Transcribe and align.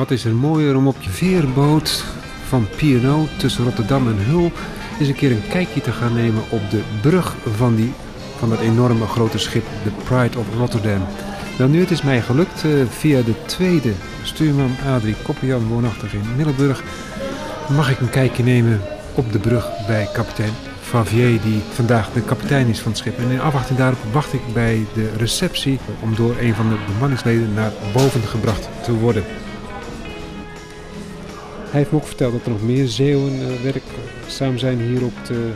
wat 0.00 0.10
is 0.10 0.24
er 0.24 0.34
mooier 0.34 0.76
om 0.76 0.86
op 0.86 0.96
je 1.00 1.10
veerboot 1.10 2.04
van 2.46 2.68
P&O 2.76 3.26
tussen 3.38 3.64
Rotterdam 3.64 4.08
en 4.08 4.24
Hul 4.24 4.52
eens 4.98 5.08
een 5.08 5.14
keer 5.14 5.30
een 5.30 5.48
kijkje 5.48 5.80
te 5.80 5.92
gaan 5.92 6.14
nemen 6.14 6.42
op 6.48 6.70
de 6.70 6.80
brug 7.00 7.36
van, 7.56 7.74
die, 7.74 7.92
van 8.38 8.48
dat 8.48 8.60
enorme 8.60 9.06
grote 9.06 9.38
schip, 9.38 9.64
de 9.84 9.90
Pride 10.04 10.38
of 10.38 10.46
Rotterdam. 10.56 11.02
Wel 11.58 11.68
nu, 11.68 11.80
het 11.80 11.90
is 11.90 12.02
mij 12.02 12.20
gelukt 12.20 12.64
eh, 12.64 12.70
via 12.88 13.22
de 13.22 13.44
tweede 13.46 13.92
stuurman 14.22 14.76
Adrie 14.86 15.16
Koppian, 15.22 15.66
woonachtig 15.66 16.14
in 16.14 16.36
Middelburg, 16.36 16.82
mag 17.68 17.90
ik 17.90 18.00
een 18.00 18.10
kijkje 18.10 18.42
nemen 18.42 18.80
op 19.14 19.32
de 19.32 19.38
brug 19.38 19.68
bij 19.86 20.08
kapitein 20.12 20.52
Favier, 20.80 21.40
die 21.40 21.60
vandaag 21.72 22.12
de 22.12 22.22
kapitein 22.22 22.66
is 22.66 22.80
van 22.80 22.90
het 22.90 23.00
schip. 23.00 23.18
En 23.18 23.30
in 23.30 23.40
afwachting 23.40 23.78
daarop 23.78 23.98
wacht 24.12 24.32
ik 24.32 24.52
bij 24.52 24.86
de 24.94 25.10
receptie 25.16 25.78
om 26.00 26.14
door 26.14 26.36
een 26.40 26.54
van 26.54 26.68
de 26.68 26.76
bemanningsleden 26.92 27.54
naar 27.54 27.72
boven 27.92 28.22
gebracht 28.22 28.68
te 28.82 28.92
worden. 28.92 29.24
Hij 31.70 31.78
heeft 31.78 31.92
me 31.92 31.98
ook 31.98 32.06
verteld 32.06 32.32
dat 32.32 32.44
er 32.44 32.50
nog 32.50 32.62
meer 32.62 32.88
Zeeuwen 32.88 33.32
uh, 33.32 33.72
werkzaam 33.72 34.58
zijn 34.58 34.80
hier 34.80 35.04
op 35.04 35.12
de 35.26 35.50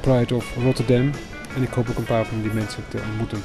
Pride 0.00 0.34
of 0.34 0.54
Rotterdam. 0.62 1.10
En 1.56 1.62
ik 1.62 1.72
hoop 1.72 1.90
ook 1.90 1.96
een 1.96 2.04
paar 2.04 2.26
van 2.26 2.42
die 2.42 2.52
mensen 2.52 2.84
te 2.88 2.98
ontmoeten. 3.10 3.38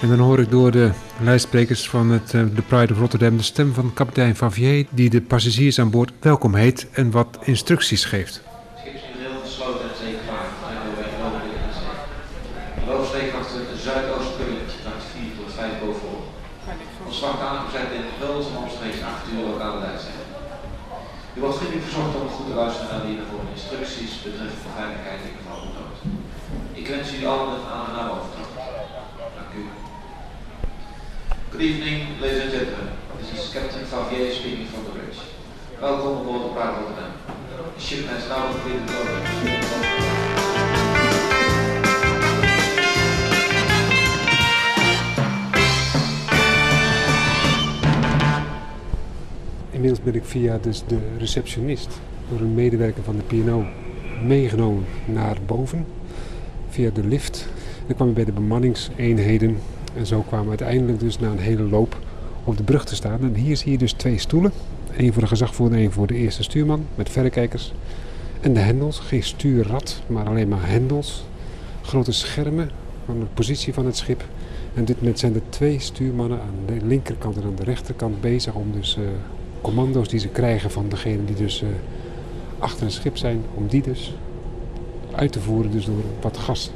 En 0.00 0.08
dan 0.08 0.18
hoor 0.18 0.38
ik 0.38 0.50
door 0.50 0.70
de 0.70 0.90
lijstsprekers 1.20 1.88
van 1.88 2.10
het, 2.10 2.32
uh, 2.32 2.42
de 2.54 2.62
Pride 2.62 2.92
of 2.92 2.98
Rotterdam 2.98 3.36
de 3.36 3.42
stem 3.42 3.74
van 3.74 3.92
kapitein 3.94 4.36
Favier, 4.36 4.86
die 4.90 5.10
de 5.10 5.20
passagiers 5.20 5.78
aan 5.78 5.90
boord 5.90 6.12
welkom 6.20 6.54
heet 6.54 6.86
en 6.92 7.10
wat 7.10 7.38
instructies 7.40 8.04
geeft. 8.04 8.42
schip 8.80 8.94
is 8.94 9.00
heel 9.00 9.40
gesloten 9.44 9.80
en 9.80 9.96
zeker 10.04 10.24
vaart. 10.26 10.52
Wij 10.96 11.06
lopen 11.22 11.40
in 11.40 11.62
de 11.68 11.74
zee. 11.80 12.84
De 12.84 12.92
loopsteek 12.92 13.32
achter 13.40 13.58
de 13.58 13.78
zuidoostpunt, 13.82 14.70
nacht 14.84 15.04
4 15.12 15.44
tot 15.44 15.54
5 15.54 15.70
bovenop. 15.80 16.34
Ons 17.06 17.18
vak 17.18 17.40
aangezet 17.40 17.90
in 17.98 18.06
Guls 18.18 18.46
en 18.50 18.56
omstreeks 18.56 19.00
8 19.02 19.32
uur 19.32 19.42
lokale 19.48 19.80
leidtijd. 19.80 20.24
U 21.36 21.40
wordt 21.40 21.56
vriendelijk 21.56 21.86
verzocht 21.86 22.14
om 22.20 22.28
goed 22.28 22.43
te 22.54 22.60
luisteren 22.60 22.90
naar 22.90 23.04
de 23.06 23.12
hiervoor 23.12 23.44
instructies 23.56 24.12
betreffende 24.22 24.66
de 24.68 24.74
veiligheid 24.80 25.20
in 25.28 25.36
geval 25.38 25.58
van 25.64 25.72
nood. 25.78 25.98
Ik 26.80 26.86
wens 26.92 27.10
jullie 27.10 27.28
allen 27.32 27.54
een 27.54 27.70
aangename 27.76 28.12
overtocht. 28.16 28.54
Dank 29.38 29.52
u. 29.60 29.62
Good 31.50 31.62
evening, 31.68 31.98
ladies 32.20 32.42
and 32.44 32.52
gentlemen. 32.56 32.88
This 33.18 33.30
is 33.38 33.42
Captain 33.56 33.84
Favier 33.92 34.26
speaking 34.38 34.68
from 34.72 34.82
the 34.86 34.92
bridge. 34.96 35.20
Welcome 35.86 36.14
aboard 36.20 36.42
the 36.46 36.50
Pride 36.56 36.74
Rotterdam. 36.78 37.12
The 37.76 37.82
ship 37.86 38.02
has 38.12 38.22
now 38.32 38.42
completed 38.50 38.86
loading. 38.94 39.24
Inmiddels 49.70 50.02
ben 50.02 50.14
ik 50.14 50.24
via 50.24 50.58
dus 50.58 50.82
de 50.86 50.98
receptionist 51.18 52.00
door 52.30 52.40
een 52.40 52.54
medewerker 52.54 53.02
van 53.02 53.16
de 53.16 53.42
P&O 53.42 53.64
meegenomen 54.26 54.84
naar 55.04 55.36
boven 55.46 55.86
via 56.68 56.90
de 56.90 57.06
lift. 57.06 57.48
Dan 57.86 57.96
kwam 57.96 58.08
ik 58.08 58.14
bij 58.14 58.24
de 58.24 58.32
bemanningseenheden 58.32 59.56
en 59.96 60.06
zo 60.06 60.20
kwamen 60.20 60.44
we 60.44 60.50
uiteindelijk 60.50 61.00
dus 61.00 61.18
na 61.18 61.30
een 61.30 61.38
hele 61.38 61.62
loop 61.62 61.98
op 62.44 62.56
de 62.56 62.62
brug 62.62 62.84
te 62.84 62.94
staan. 62.94 63.20
En 63.20 63.34
hier 63.34 63.56
zie 63.56 63.72
je 63.72 63.78
dus 63.78 63.92
twee 63.92 64.18
stoelen. 64.18 64.52
Eén 64.96 65.12
voor 65.12 65.22
de 65.22 65.28
gezagvoerder 65.28 65.76
en 65.76 65.82
één 65.82 65.92
voor 65.92 66.06
de 66.06 66.14
eerste 66.14 66.42
stuurman 66.42 66.86
met 66.94 67.10
verrekijkers. 67.10 67.72
En 68.40 68.54
de 68.54 68.60
hendels, 68.60 68.98
geen 68.98 69.22
stuurrad, 69.22 70.02
maar 70.06 70.26
alleen 70.26 70.48
maar 70.48 70.68
hendels. 70.68 71.26
Grote 71.82 72.12
schermen 72.12 72.70
van 73.04 73.20
de 73.20 73.26
positie 73.34 73.74
van 73.74 73.86
het 73.86 73.96
schip. 73.96 74.24
En 74.74 74.84
dit 74.84 74.96
moment 74.96 75.18
zijn 75.18 75.34
er 75.34 75.40
twee 75.48 75.78
stuurmannen 75.78 76.40
aan 76.40 76.54
de 76.66 76.86
linkerkant 76.86 77.36
en 77.36 77.42
aan 77.42 77.54
de 77.56 77.64
rechterkant 77.64 78.20
bezig 78.20 78.54
om 78.54 78.72
dus 78.72 78.96
eh, 78.96 79.02
commando's 79.60 80.08
die 80.08 80.20
ze 80.20 80.28
krijgen 80.28 80.70
van 80.70 80.88
degene 80.88 81.24
die 81.24 81.36
dus 81.36 81.62
eh, 81.62 81.68
achter 82.64 82.84
het 82.84 82.92
schip 82.92 83.16
zijn, 83.16 83.42
om 83.54 83.66
die 83.66 83.82
dus 83.82 84.14
uit 85.14 85.32
te 85.32 85.40
voeren, 85.40 85.70
dus 85.70 85.84
door 85.84 86.02
wat 86.20 86.38
gas 86.38 86.70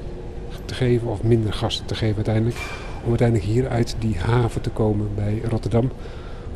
te 0.65 0.75
geven 0.75 1.09
of 1.09 1.23
minder 1.23 1.53
gas 1.53 1.83
te 1.87 1.95
geven 1.95 2.17
uiteindelijk. 2.17 2.57
Om 3.03 3.09
uiteindelijk 3.09 3.49
hier 3.49 3.69
uit 3.69 3.97
die 3.99 4.19
haven 4.19 4.61
te 4.61 4.71
komen 4.71 5.09
bij 5.15 5.41
Rotterdam 5.49 5.91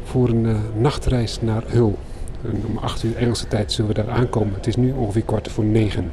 voor 0.05 0.29
een 0.29 0.47
eh, 0.47 0.57
nachtreis 0.77 1.41
naar 1.41 1.63
Hul. 1.67 1.99
En 2.45 2.63
om 2.67 2.79
8 2.79 3.03
uur 3.03 3.17
Engelse 3.17 3.49
tijd 3.49 3.73
zullen 3.73 3.95
we 3.95 4.03
daar 4.03 4.11
aankomen. 4.11 4.55
Het 4.55 4.67
is 4.67 4.77
nu 4.77 4.93
ongeveer 4.93 5.23
kwart 5.23 5.49
voor 5.51 5.65
negen. 5.65 6.11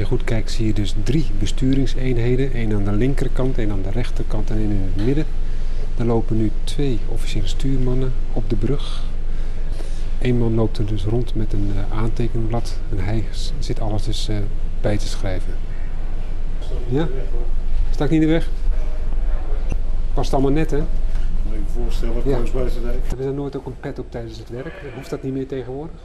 Je 0.00 0.06
goed 0.06 0.24
kijkt 0.24 0.50
zie 0.50 0.66
je 0.66 0.72
dus 0.72 0.94
drie 1.02 1.26
besturingseenheden. 1.38 2.52
één 2.52 2.74
aan 2.74 2.84
de 2.84 2.92
linkerkant, 2.92 3.58
één 3.58 3.70
aan 3.70 3.82
de 3.82 3.90
rechterkant 3.90 4.50
en 4.50 4.56
één 4.56 4.70
in 4.70 4.90
het 4.94 5.04
midden. 5.06 5.24
Er 5.98 6.04
lopen 6.04 6.36
nu 6.36 6.50
twee 6.64 6.98
officiële 7.08 7.46
stuurmannen 7.46 8.12
op 8.32 8.50
de 8.50 8.56
brug. 8.56 9.04
Eén 10.20 10.38
man 10.38 10.54
loopt 10.54 10.78
er 10.78 10.86
dus 10.86 11.04
rond 11.04 11.34
met 11.34 11.52
een 11.52 11.72
uh, 11.74 11.98
aantekenblad 11.98 12.78
en 12.90 13.04
hij 13.04 13.24
zit 13.58 13.80
alles 13.80 14.02
dus 14.04 14.28
uh, 14.28 14.36
bij 14.80 14.98
te 14.98 15.06
schrijven. 15.08 15.52
Ja? 16.88 17.08
Sta 17.90 18.04
ik 18.04 18.10
niet 18.10 18.20
in 18.20 18.26
de 18.26 18.32
weg? 18.32 18.48
Past 20.14 20.32
allemaal 20.32 20.52
net 20.52 20.70
hè? 20.70 20.78
Moet 20.78 20.86
je 21.48 21.58
je 21.58 21.82
voorstellen, 21.82 22.14
Ja. 22.24 22.38
Hebben 23.06 23.26
ze 23.26 23.32
nooit 23.32 23.56
ook 23.56 23.66
een 23.66 23.80
pet 23.80 23.98
op 23.98 24.10
tijdens 24.10 24.38
het 24.38 24.48
werk? 24.48 24.72
Hoeft 24.94 25.10
dat 25.10 25.22
niet 25.22 25.32
meer 25.32 25.46
tegenwoordig? 25.46 25.96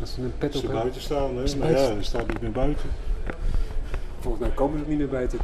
Als 0.00 0.14
ze 0.14 0.22
een 0.22 0.32
pet 0.38 0.56
op 0.56 0.72
buiten 0.72 1.00
staan, 1.00 1.36
hè? 1.36 1.56
Maar 1.58 1.70
ja, 1.70 1.94
die 1.94 2.02
staat 2.02 2.28
niet 2.28 2.40
meer 2.40 2.52
buiten. 2.52 2.88
Volgens 4.20 4.42
mij 4.42 4.52
komen 4.54 4.76
ze 4.78 4.82
ook 4.84 4.90
niet 4.90 4.98
meer 4.98 5.08
buiten. 5.08 5.38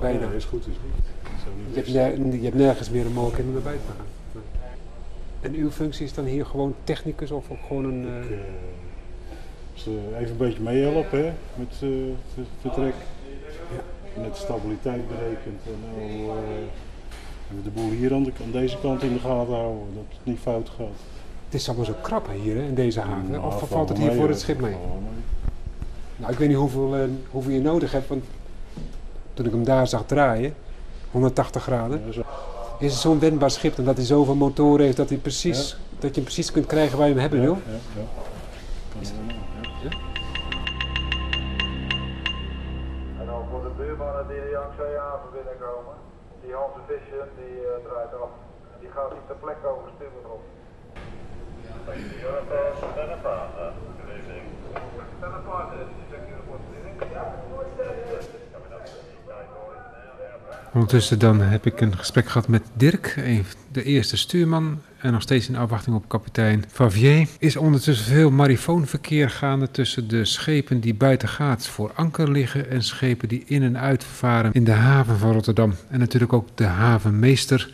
Bijna. 0.00 0.20
Ja, 0.20 0.30
is 0.30 0.44
goed, 0.44 0.60
is 0.60 0.66
niet 0.66 1.84
Je 1.86 1.98
hebt, 1.98 2.16
je 2.32 2.42
hebt 2.44 2.54
nergens 2.56 2.90
meer 2.90 3.06
een 3.06 3.12
mogelijkheid 3.12 3.48
om 3.48 3.54
naar 3.54 3.62
buiten 3.62 3.86
te 3.86 3.92
gaan. 3.96 4.06
Nee. 4.32 5.52
En 5.52 5.60
uw 5.64 5.70
functie 5.70 6.04
is 6.04 6.14
dan 6.14 6.24
hier 6.24 6.46
gewoon 6.46 6.74
technicus 6.84 7.30
of 7.30 7.50
ook 7.50 7.58
gewoon 7.66 7.84
een... 7.84 8.06
eh, 8.08 8.24
Ik, 8.24 8.30
eh, 8.30 8.36
ze 9.74 9.98
even 10.18 10.30
een 10.30 10.36
beetje 10.36 10.62
meehelpen 10.62 11.18
hè, 11.24 11.32
met 11.54 11.74
eh, 11.82 11.88
het 12.34 12.46
vertrek. 12.60 12.94
Net 14.16 14.32
de 14.34 14.38
stabiliteit 14.40 15.08
berekend 15.08 15.60
en 15.66 16.02
eh, 16.02 16.32
we 17.48 17.62
de 17.62 17.70
boel 17.70 17.90
hier 17.90 18.14
aan, 18.14 18.22
de, 18.22 18.32
aan 18.44 18.50
deze 18.50 18.76
kant 18.82 19.02
in 19.02 19.12
de 19.12 19.18
gaten 19.18 19.54
houden, 19.54 19.82
dat 19.94 20.04
het 20.08 20.18
niet 20.22 20.38
fout 20.38 20.68
gaat. 20.68 20.86
Het 21.44 21.54
is 21.60 21.68
allemaal 21.68 21.86
zo 21.86 21.94
krap 22.02 22.28
hier 22.42 22.56
hè, 22.56 22.62
in 22.62 22.74
deze 22.74 23.00
haven. 23.00 23.30
Nou, 23.30 23.44
of 23.44 23.68
valt 23.68 23.88
het 23.88 23.98
hier 23.98 24.12
voor 24.12 24.28
het 24.28 24.40
schip 24.40 24.60
mee? 24.60 24.76
Nou, 26.20 26.32
ik 26.32 26.38
weet 26.38 26.48
niet 26.48 26.56
hoeveel, 26.56 26.96
eh, 26.96 27.02
hoeveel 27.30 27.52
je 27.52 27.60
nodig 27.60 27.92
hebt, 27.92 28.08
want 28.08 28.24
toen 29.34 29.46
ik 29.46 29.52
hem 29.52 29.64
daar 29.64 29.86
zag 29.86 30.04
draaien, 30.06 30.54
180 31.10 31.62
graden, 31.62 32.02
Ja, 32.06 32.12
zo- 32.12 32.22
is 32.78 32.92
het 32.92 33.00
zo'n 33.00 33.18
wendbaar 33.18 33.50
schip 33.50 33.78
en 33.78 33.84
dat 33.84 33.96
hij 33.96 34.06
zoveel 34.06 34.34
motoren 34.34 34.84
heeft 34.84 34.96
dat, 34.96 35.08
hij 35.08 35.18
precies, 35.18 35.76
dat 35.98 36.08
je 36.10 36.14
hem 36.14 36.24
precies 36.24 36.52
kunt 36.52 36.66
krijgen 36.66 36.98
waar 36.98 37.06
je 37.08 37.12
hem 37.12 37.20
hebben 37.22 37.40
ja, 37.40 37.44
wil. 37.44 37.54
ja, 37.66 37.72
ja. 37.96 38.02
Ja. 39.82 39.90
En 43.20 43.26
dan 43.26 43.42
voor 43.50 43.62
de 43.62 43.70
buurmannen 43.76 44.26
die 44.28 44.36
de 44.40 44.50
Yangtze-haven 44.52 45.28
binnenkomen, 45.32 45.94
die 46.42 46.52
Hans 46.54 46.74
Visje 46.86 47.20
die 47.38 47.56
eh, 47.66 47.84
draait 47.88 48.12
af. 48.24 48.32
Die 48.80 48.90
gaat 48.94 49.10
niet 49.12 49.26
ter 49.26 49.36
plekke 49.44 49.66
over 49.66 49.88
sturen 49.96 50.30
op. 50.36 50.42
Ondertussen 60.72 61.18
dan 61.18 61.40
heb 61.40 61.66
ik 61.66 61.80
een 61.80 61.96
gesprek 61.96 62.26
gehad 62.28 62.48
met 62.48 62.62
Dirk, 62.74 63.14
de 63.72 63.82
eerste 63.82 64.16
stuurman. 64.16 64.80
En 64.98 65.12
nog 65.12 65.22
steeds 65.22 65.48
in 65.48 65.56
afwachting 65.56 65.96
op 65.96 66.08
kapitein 66.08 66.64
Favier. 66.68 67.28
Is 67.38 67.56
ondertussen 67.56 68.06
veel 68.06 68.30
marifoonverkeer 68.30 69.30
gaande 69.30 69.70
tussen 69.70 70.08
de 70.08 70.24
schepen 70.24 70.80
die 70.80 70.94
buiten 70.94 71.28
gaats 71.28 71.68
voor 71.68 71.92
anker 71.94 72.30
liggen. 72.30 72.70
En 72.70 72.82
schepen 72.82 73.28
die 73.28 73.42
in 73.46 73.62
en 73.62 73.78
uit 73.78 74.04
varen 74.04 74.52
in 74.52 74.64
de 74.64 74.72
haven 74.72 75.18
van 75.18 75.32
Rotterdam. 75.32 75.74
En 75.88 75.98
natuurlijk 75.98 76.32
ook 76.32 76.48
de 76.54 76.64
havenmeester 76.64 77.70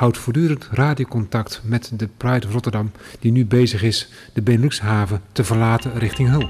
houdt 0.00 0.18
voortdurend 0.18 0.68
radiocontact 0.70 1.60
met 1.64 1.92
de 1.96 2.08
Pride 2.16 2.46
Rotterdam. 2.46 2.90
Die 3.18 3.32
nu 3.32 3.46
bezig 3.46 3.82
is 3.82 4.08
de 4.32 4.42
Beneluxhaven 4.42 5.20
te 5.32 5.44
verlaten 5.44 5.98
richting 5.98 6.28
Hul. 6.28 6.48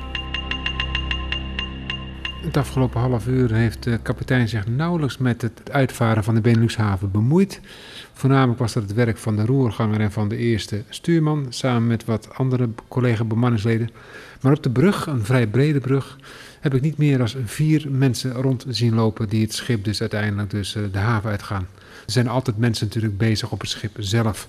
Het 2.42 2.56
afgelopen 2.56 3.00
half 3.00 3.26
uur 3.26 3.52
heeft 3.52 3.82
de 3.82 3.98
kapitein 4.02 4.48
zich 4.48 4.66
nauwelijks 4.66 5.18
met 5.18 5.42
het 5.42 5.70
uitvaren 5.70 6.24
van 6.24 6.34
de 6.34 6.40
Beneluxhaven 6.40 7.10
bemoeid. 7.10 7.60
Voornamelijk 8.12 8.58
was 8.58 8.72
dat 8.72 8.82
het 8.82 8.92
werk 8.92 9.18
van 9.18 9.36
de 9.36 9.44
roerganger 9.44 10.00
en 10.00 10.12
van 10.12 10.28
de 10.28 10.36
eerste 10.36 10.82
stuurman, 10.88 11.46
samen 11.48 11.86
met 11.86 12.04
wat 12.04 12.34
andere 12.34 12.68
collega-bemanningsleden. 12.88 13.90
Maar 14.40 14.52
op 14.52 14.62
de 14.62 14.70
brug, 14.70 15.06
een 15.06 15.24
vrij 15.24 15.46
brede 15.46 15.80
brug, 15.80 16.18
heb 16.60 16.74
ik 16.74 16.80
niet 16.82 16.96
meer 16.96 17.18
dan 17.18 17.28
vier 17.44 17.86
mensen 17.90 18.32
rond 18.32 18.64
zien 18.68 18.94
lopen 18.94 19.28
die 19.28 19.42
het 19.42 19.54
schip 19.54 19.84
dus 19.84 20.00
uiteindelijk 20.00 20.50
dus 20.50 20.74
eh, 20.74 20.82
de 20.92 20.98
haven 20.98 21.30
uitgaan. 21.30 21.66
Er 22.06 22.12
zijn 22.12 22.28
altijd 22.28 22.58
mensen 22.58 22.86
natuurlijk 22.86 23.18
bezig 23.18 23.52
op 23.52 23.60
het 23.60 23.70
schip 23.70 23.96
zelf. 23.98 24.48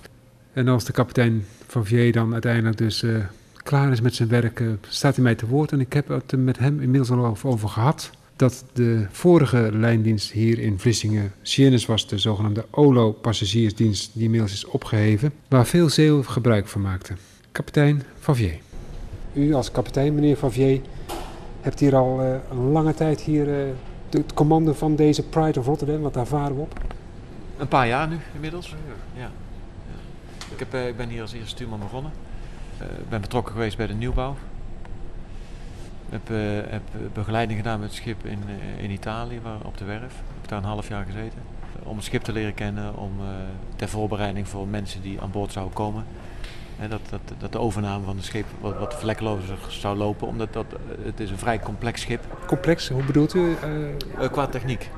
En 0.52 0.68
als 0.68 0.84
de 0.84 0.92
kapitein 0.92 1.44
van 1.66 1.86
Vier 1.86 2.12
dan 2.12 2.32
uiteindelijk 2.32 2.78
dus 2.78 3.02
eh, 3.02 3.16
klaar 3.62 3.92
is 3.92 4.00
met 4.00 4.14
zijn 4.14 4.28
werk, 4.28 4.60
eh, 4.60 4.66
staat 4.88 5.14
hij 5.14 5.24
mij 5.24 5.34
te 5.34 5.46
woord. 5.46 5.72
En 5.72 5.80
ik 5.80 5.92
heb 5.92 6.08
het 6.08 6.36
met 6.36 6.58
hem 6.58 6.80
inmiddels 6.80 7.10
al 7.10 7.26
over- 7.26 7.48
over 7.48 7.68
gehad. 7.68 8.10
Dat 8.36 8.64
de 8.72 9.06
vorige 9.10 9.70
lijndienst 9.72 10.30
hier 10.30 10.58
in 10.58 10.78
Vlissingen, 10.78 11.32
Sienis 11.42 11.86
was 11.86 12.08
de 12.08 12.18
zogenaamde 12.18 12.66
OLO-passagiersdienst, 12.70 14.10
die 14.14 14.22
inmiddels 14.24 14.52
is 14.52 14.64
opgeheven, 14.64 15.32
waar 15.48 15.66
veel 15.66 15.88
Zeeuwen 15.88 16.24
gebruik 16.24 16.68
van 16.68 16.80
maakten. 16.80 17.18
Kapitein 17.52 18.02
Favier. 18.18 18.71
U 19.32 19.54
als 19.54 19.70
kapitein, 19.70 20.14
meneer 20.14 20.36
Favier, 20.36 20.80
hebt 21.60 21.80
hier 21.80 21.96
al 21.96 22.20
eh, 22.22 22.34
een 22.50 22.70
lange 22.72 22.94
tijd 22.94 23.20
hier 23.20 23.42
eh, 23.60 23.66
de- 24.08 24.18
het 24.18 24.34
commando 24.34 24.72
van 24.72 24.96
deze 24.96 25.22
Pride 25.22 25.58
of 25.58 25.66
Rotterdam, 25.66 26.00
want 26.00 26.14
daar 26.14 26.26
varen 26.26 26.54
we 26.56 26.60
op. 26.62 26.78
Een 27.58 27.68
paar 27.68 27.86
jaar 27.88 28.08
nu 28.08 28.16
inmiddels. 28.34 28.74
Ja. 29.14 29.20
Ja. 29.22 29.30
Ik, 30.52 30.58
heb, 30.58 30.74
eh, 30.74 30.88
ik 30.88 30.96
ben 30.96 31.08
hier 31.08 31.20
als 31.22 31.32
eerste 31.32 31.48
stuurman 31.48 31.78
begonnen. 31.78 32.12
Eh, 32.78 32.86
Ik 32.86 33.08
ben 33.08 33.20
betrokken 33.20 33.52
geweest 33.52 33.76
bij 33.76 33.86
de 33.86 33.94
nieuwbouw. 33.94 34.36
Ik 36.10 36.18
heb, 36.24 36.30
eh, 36.30 36.70
heb 36.72 36.82
begeleiding 37.12 37.58
gedaan 37.58 37.80
met 37.80 37.88
het 37.88 37.96
schip 37.98 38.26
in, 38.26 38.38
eh, 38.78 38.84
in 38.84 38.90
Italië, 38.90 39.40
waar, 39.42 39.56
op 39.64 39.78
de 39.78 39.84
werf. 39.84 40.12
Ik 40.12 40.40
heb 40.40 40.48
daar 40.48 40.58
een 40.58 40.64
half 40.64 40.88
jaar 40.88 41.04
gezeten. 41.04 41.38
Om 41.82 41.96
het 41.96 42.04
schip 42.04 42.22
te 42.22 42.32
leren 42.32 42.54
kennen, 42.54 42.96
om 42.96 43.12
eh, 43.20 43.26
ter 43.76 43.88
voorbereiding 43.88 44.48
voor 44.48 44.68
mensen 44.68 45.02
die 45.02 45.20
aan 45.20 45.30
boord 45.30 45.52
zouden 45.52 45.74
komen. 45.74 46.04
Hè, 46.82 46.88
dat, 46.88 47.00
dat, 47.10 47.20
dat 47.38 47.52
de 47.52 47.58
overname 47.58 48.04
van 48.04 48.16
het 48.16 48.24
schip 48.24 48.46
wat, 48.60 48.78
wat 48.78 48.94
vlekkelozer 48.94 49.58
zou 49.68 49.96
lopen, 49.96 50.26
omdat 50.26 50.52
dat, 50.52 50.64
eh, 50.70 51.04
het 51.04 51.20
is 51.20 51.30
een 51.30 51.38
vrij 51.38 51.60
complex 51.60 52.00
schip 52.00 52.24
Complex, 52.46 52.88
hoe 52.88 53.04
bedoelt 53.04 53.34
u? 53.34 53.56
Eh, 53.62 54.24
eh, 54.24 54.32
qua 54.32 54.46
techniek. 54.46 54.90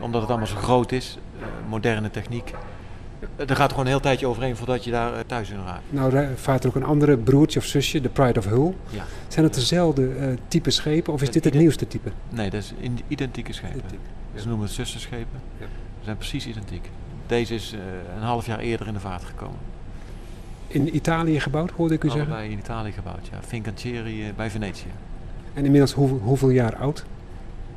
Omdat 0.00 0.20
het 0.20 0.30
allemaal 0.30 0.48
zo 0.48 0.56
groot 0.56 0.92
is, 0.92 1.18
moderne 1.68 2.10
techniek. 2.10 2.54
Er 3.36 3.56
gaat 3.56 3.70
gewoon 3.70 3.84
een 3.84 3.90
heel 3.90 4.00
tijdje 4.00 4.26
overheen 4.26 4.56
voordat 4.56 4.84
je 4.84 4.90
daar 4.90 5.26
thuis 5.26 5.50
in 5.50 5.64
raakt. 5.64 5.82
nou 5.88 6.28
vaart 6.36 6.62
er 6.62 6.68
ook 6.68 6.76
een 6.76 6.84
andere 6.84 7.16
broertje 7.16 7.58
of 7.58 7.64
zusje, 7.64 8.00
de 8.00 8.08
Pride 8.08 8.38
of 8.38 8.44
Hull. 8.44 8.74
Ja. 8.88 9.04
Zijn 9.28 9.44
het 9.44 9.54
dezelfde 9.54 10.36
type 10.48 10.70
schepen 10.70 11.12
of 11.12 11.22
is 11.22 11.30
dit 11.30 11.44
het 11.44 11.54
nieuwste 11.54 11.86
type? 11.86 12.10
Nee, 12.28 12.50
dat 12.50 12.60
is 12.60 12.72
identieke 13.08 13.52
schepen. 13.52 13.78
Identiek, 13.78 14.00
Ze 14.34 14.48
noemen 14.48 14.66
het 14.66 14.74
zusterschepen. 14.74 15.40
Ja. 15.58 15.66
Ze 15.98 16.04
zijn 16.04 16.16
precies 16.16 16.46
identiek. 16.46 16.90
Deze 17.26 17.54
is 17.54 17.74
een 18.16 18.22
half 18.22 18.46
jaar 18.46 18.58
eerder 18.58 18.86
in 18.86 18.92
de 18.92 19.00
vaart 19.00 19.24
gekomen. 19.24 19.69
In 20.72 20.96
Italië 20.96 21.40
gebouwd, 21.40 21.70
hoorde 21.70 21.94
ik 21.94 22.04
u 22.04 22.08
zeggen. 22.08 22.26
Allebei 22.26 22.50
in 22.52 22.58
Italië 22.58 22.92
gebouwd, 22.92 23.28
ja. 23.32 23.38
Fincantieri 23.42 24.28
eh, 24.28 24.34
bij 24.36 24.50
Venetië. 24.50 24.90
En 25.54 25.64
inmiddels 25.64 25.92
hoeveel, 25.92 26.18
hoeveel 26.18 26.50
jaar 26.50 26.76
oud? 26.76 27.04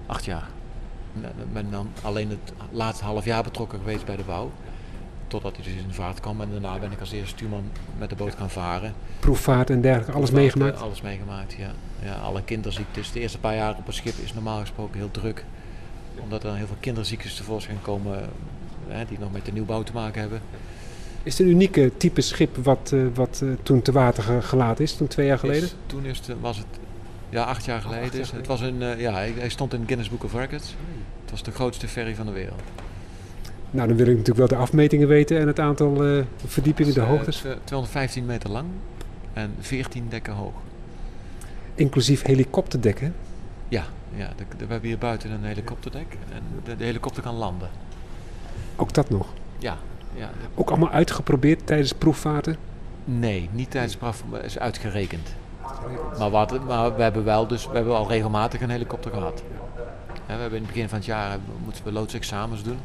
Acht 0.05 0.25
jaar. 0.25 0.47
Ik 1.21 1.53
ben 1.53 1.71
dan 1.71 1.87
alleen 2.01 2.29
het 2.29 2.53
laatste 2.71 3.05
half 3.05 3.25
jaar 3.25 3.43
betrokken 3.43 3.79
geweest 3.79 4.05
bij 4.05 4.15
de 4.15 4.23
bouw. 4.23 4.51
Totdat 5.27 5.55
hij 5.55 5.63
dus 5.63 5.73
in 5.73 5.87
de 5.87 5.93
vaart 5.93 6.19
kwam. 6.19 6.41
En 6.41 6.49
daarna 6.51 6.79
ben 6.79 6.91
ik 6.91 6.99
als 6.99 7.11
eerste 7.11 7.35
stuurman 7.35 7.63
met 7.97 8.09
de 8.09 8.15
boot 8.15 8.35
gaan 8.35 8.49
varen. 8.49 8.93
Proefvaart 9.19 9.69
en 9.69 9.81
dergelijke, 9.81 10.11
alles 10.11 10.29
eh, 10.29 10.35
meegemaakt? 10.35 10.81
Alles 10.81 11.01
meegemaakt, 11.01 11.53
ja. 11.53 11.71
ja. 12.03 12.13
Alle 12.13 12.43
kinderziektes. 12.43 13.11
De 13.11 13.19
eerste 13.19 13.39
paar 13.39 13.55
jaar 13.55 13.77
op 13.77 13.87
een 13.87 13.93
schip 13.93 14.17
is 14.23 14.33
normaal 14.33 14.59
gesproken 14.59 14.97
heel 14.97 15.11
druk. 15.11 15.45
Omdat 16.19 16.43
er 16.43 16.49
dan 16.49 16.57
heel 16.57 16.67
veel 16.67 16.75
kinderziektes 16.79 17.35
tevoorschijn 17.35 17.81
komen 17.81 18.21
eh, 18.21 18.27
hè, 18.87 19.05
die 19.05 19.19
nog 19.19 19.31
met 19.31 19.45
de 19.45 19.51
nieuwbouw 19.51 19.83
te 19.83 19.93
maken 19.93 20.21
hebben. 20.21 20.41
Is 21.23 21.37
het 21.37 21.47
een 21.47 21.53
unieke 21.53 21.91
type 21.97 22.21
schip 22.21 22.55
wat, 22.57 22.91
eh, 22.93 22.99
wat 23.13 23.39
eh, 23.43 23.49
toen 23.63 23.81
te 23.81 23.91
water 23.91 24.23
ge- 24.23 24.41
gelaten 24.41 24.83
is, 24.83 24.95
toen 24.95 25.07
twee 25.07 25.25
jaar 25.27 25.39
geleden? 25.39 25.63
Is- 25.63 25.75
toen 25.85 26.05
is 26.05 26.17
het, 26.27 26.35
was 26.41 26.57
het 26.57 26.65
ja, 27.29 27.43
acht 27.43 27.65
jaar 27.65 27.81
geleden. 27.81 28.03
acht 28.03 28.13
jaar 28.13 28.21
is- 28.21 28.31
het 28.31 28.47
was 28.47 28.61
een, 28.61 28.81
eh, 28.81 28.99
ja, 28.99 29.13
hij, 29.13 29.33
hij 29.37 29.49
stond 29.49 29.71
in 29.73 29.77
het 29.79 29.87
Guinness 29.87 30.11
Book 30.11 30.23
of 30.23 30.33
Records. 30.33 30.75
Het 31.21 31.31
was 31.31 31.43
de 31.43 31.51
grootste 31.51 31.87
ferry 31.87 32.15
van 32.15 32.25
de 32.25 32.31
wereld. 32.31 32.61
Nou, 33.71 33.87
dan 33.87 33.97
wil 33.97 34.05
ik 34.07 34.17
natuurlijk 34.17 34.37
wel 34.49 34.57
de 34.57 34.63
afmetingen 34.63 35.07
weten 35.07 35.39
en 35.39 35.47
het 35.47 35.59
aantal 35.59 36.23
verdiepingen, 36.45 36.93
de 36.93 36.99
hoogtes. 37.01 37.37
tw- 37.37 37.47
215 37.63 38.25
meter 38.25 38.49
lang 38.51 38.65
en 39.33 39.55
14 39.59 40.05
dekken 40.09 40.33
hoog. 40.33 40.53
Inclusief 41.75 42.23
helikopterdekken. 42.25 43.15
Ja, 43.67 43.83
ja 44.15 44.29
de, 44.37 44.43
de- 44.57 44.65
we 44.65 44.71
hebben 44.71 44.89
hier 44.89 44.97
buiten 44.97 45.31
een 45.31 45.43
helikopterdek 45.43 46.05
en 46.33 46.41
de, 46.63 46.75
de 46.75 46.83
helikopter 46.83 47.23
kan 47.23 47.35
landen. 47.35 47.69
Ook 48.75 48.93
dat 48.93 49.09
nog. 49.09 49.27
Ja, 49.59 49.77
ja 50.15 50.29
Ook 50.55 50.69
allemaal 50.69 50.89
uitgeprobeerd 50.91 51.67
tijdens 51.67 51.93
proefvaarten. 51.93 52.57
nee, 53.05 53.49
niet 53.51 53.71
tijdens 53.71 53.97
maar 53.97 54.13
is 54.43 54.59
uitgerekend. 54.59 55.35
Maar, 56.17 56.29
wat, 56.29 56.65
maar 56.65 56.95
we 56.95 57.01
hebben 57.01 57.23
wel 57.23 57.47
dus, 57.47 57.67
we 57.67 57.75
hebben 57.75 57.95
al 57.95 58.07
regelmatig 58.07 58.61
een 58.61 58.69
helikopter 58.69 59.11
gehad. 59.11 59.43
Hè, 60.25 60.35
we 60.35 60.41
hebben 60.41 60.59
in 60.59 60.65
het 60.65 60.73
begin 60.73 60.89
van 60.89 60.97
het 60.97 61.07
jaar 61.07 61.29
hebben, 61.29 61.49
moeten 61.63 61.83
we 61.83 61.91
loodsexamens 61.91 62.63
doen. 62.63 62.77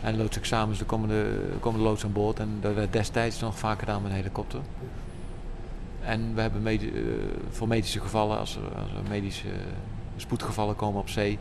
En 0.00 0.16
loodsexamens, 0.16 0.78
dan 0.78 0.86
komen 0.86 1.08
de, 1.08 1.50
komen 1.60 1.80
de 1.80 1.86
loods 1.86 2.04
aan 2.04 2.12
boord. 2.12 2.38
En 2.38 2.48
dat 2.60 2.74
werd 2.74 2.92
destijds 2.92 3.40
nog 3.40 3.58
vaak 3.58 3.78
gedaan 3.78 4.02
met 4.02 4.10
een 4.10 4.16
helikopter. 4.16 4.60
En 6.04 6.34
we 6.34 6.40
hebben 6.40 6.62
medi- 6.62 6.88
eh, 6.94 7.02
voor 7.50 7.68
medische 7.68 8.00
gevallen, 8.00 8.38
als 8.38 8.56
er, 8.56 8.62
als 8.82 8.90
er 8.92 9.10
medische 9.10 9.48
spoedgevallen 10.16 10.76
komen 10.76 11.00
op 11.00 11.08
zee, 11.08 11.38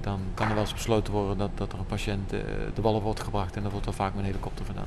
dan 0.00 0.20
kan 0.34 0.48
er 0.48 0.54
wel 0.54 0.62
eens 0.62 0.72
besloten 0.72 1.12
worden 1.12 1.38
dat, 1.38 1.50
dat 1.54 1.72
er 1.72 1.78
een 1.78 1.86
patiënt 1.86 2.32
eh, 2.32 2.40
de 2.74 2.82
wallen 2.82 3.02
wordt 3.02 3.20
gebracht. 3.20 3.56
En 3.56 3.62
dat 3.62 3.70
wordt 3.70 3.86
dan 3.86 3.94
vaak 3.94 4.10
met 4.10 4.18
een 4.18 4.30
helikopter 4.30 4.64
gedaan. 4.64 4.86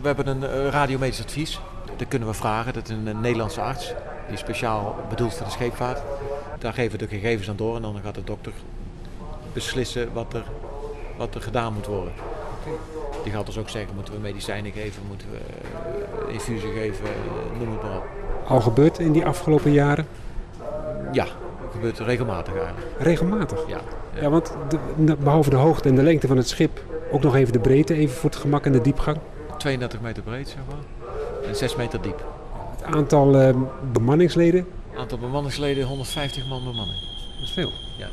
We 0.00 0.06
hebben 0.06 0.26
een 0.26 0.44
eh, 0.44 0.68
radiomedisch 0.68 1.22
advies. 1.22 1.60
Dat 1.96 2.08
kunnen 2.08 2.28
we 2.28 2.34
vragen. 2.34 2.72
Dat 2.72 2.88
is 2.88 2.96
een, 2.96 3.20
Nederlandse 3.20 3.60
arts. 3.60 3.92
Die 4.28 4.36
speciaal 4.36 4.96
bedoeld 5.08 5.34
voor 5.34 5.46
de 5.46 5.52
scheepvaart. 5.52 6.00
Daar 6.58 6.72
geven 6.72 6.98
we 6.98 7.06
de 7.06 7.14
gegevens 7.14 7.48
aan 7.48 7.56
door. 7.56 7.76
En 7.76 7.82
dan 7.82 8.00
gaat 8.02 8.14
de 8.14 8.24
dokter 8.24 8.52
beslissen 9.52 10.12
wat 10.12 10.34
er, 10.34 10.44
wat 11.16 11.34
er 11.34 11.40
gedaan 11.40 11.72
moet 11.72 11.86
worden. 11.86 12.12
Die 13.22 13.32
gaat 13.32 13.46
dus 13.46 13.58
ook 13.58 13.68
zeggen, 13.68 13.94
moeten 13.94 14.14
we 14.14 14.20
medicijnen 14.20 14.72
geven, 14.72 15.02
moeten 15.08 15.28
we 15.30 15.38
eh, 16.26 16.32
infusie 16.32 16.72
geven, 16.72 17.04
noem 17.58 17.70
het 17.70 17.82
maar 17.82 17.96
op. 17.96 18.06
Al 18.46 18.60
gebeurd 18.60 18.98
in 18.98 19.12
die 19.12 19.26
afgelopen 19.26 19.72
jaren. 19.72 20.06
Ja, 21.12 21.26
gebeurt 21.78 21.98
regelmatig 21.98 22.54
eigenlijk. 22.56 22.86
Regelmatig. 22.98 23.58
Ja, 23.68 23.78
Ja, 24.20 24.30
want 24.30 24.52
de- 24.96 25.16
behalve 25.16 25.50
de 25.50 25.56
hoogte 25.56 25.88
en 25.88 25.94
de 25.94 26.02
lengte 26.02 26.26
van 26.26 26.36
het 26.36 26.48
schip, 26.48 26.82
ook 27.10 27.22
nog 27.22 27.34
even 27.36 27.52
de 27.52 27.58
breedte, 27.58 27.94
even 27.94 28.16
voor 28.16 28.30
het 28.30 28.38
gemak 28.38 28.64
en 28.66 28.72
de 28.72 28.80
diepgang. 28.80 29.16
32 29.58 30.00
meter 30.00 30.22
breed, 30.22 30.48
zeg 30.48 30.58
maar. 30.68 31.08
En 31.48 31.56
6 31.56 31.76
meter 31.76 32.02
diep. 32.02 32.24
Het 32.76 32.94
aantal 32.96 33.36
eh, 33.40 33.54
bemanningsleden, 33.92 34.66
Aantal 34.96 35.18
bemanningsleden, 35.18 35.84
150 35.86 36.48
man 36.48 36.64
bemanning. 36.64 36.98
dat 37.38 37.42
is 37.42 37.50
veel. 37.52 37.70
Ja. 37.98 38.06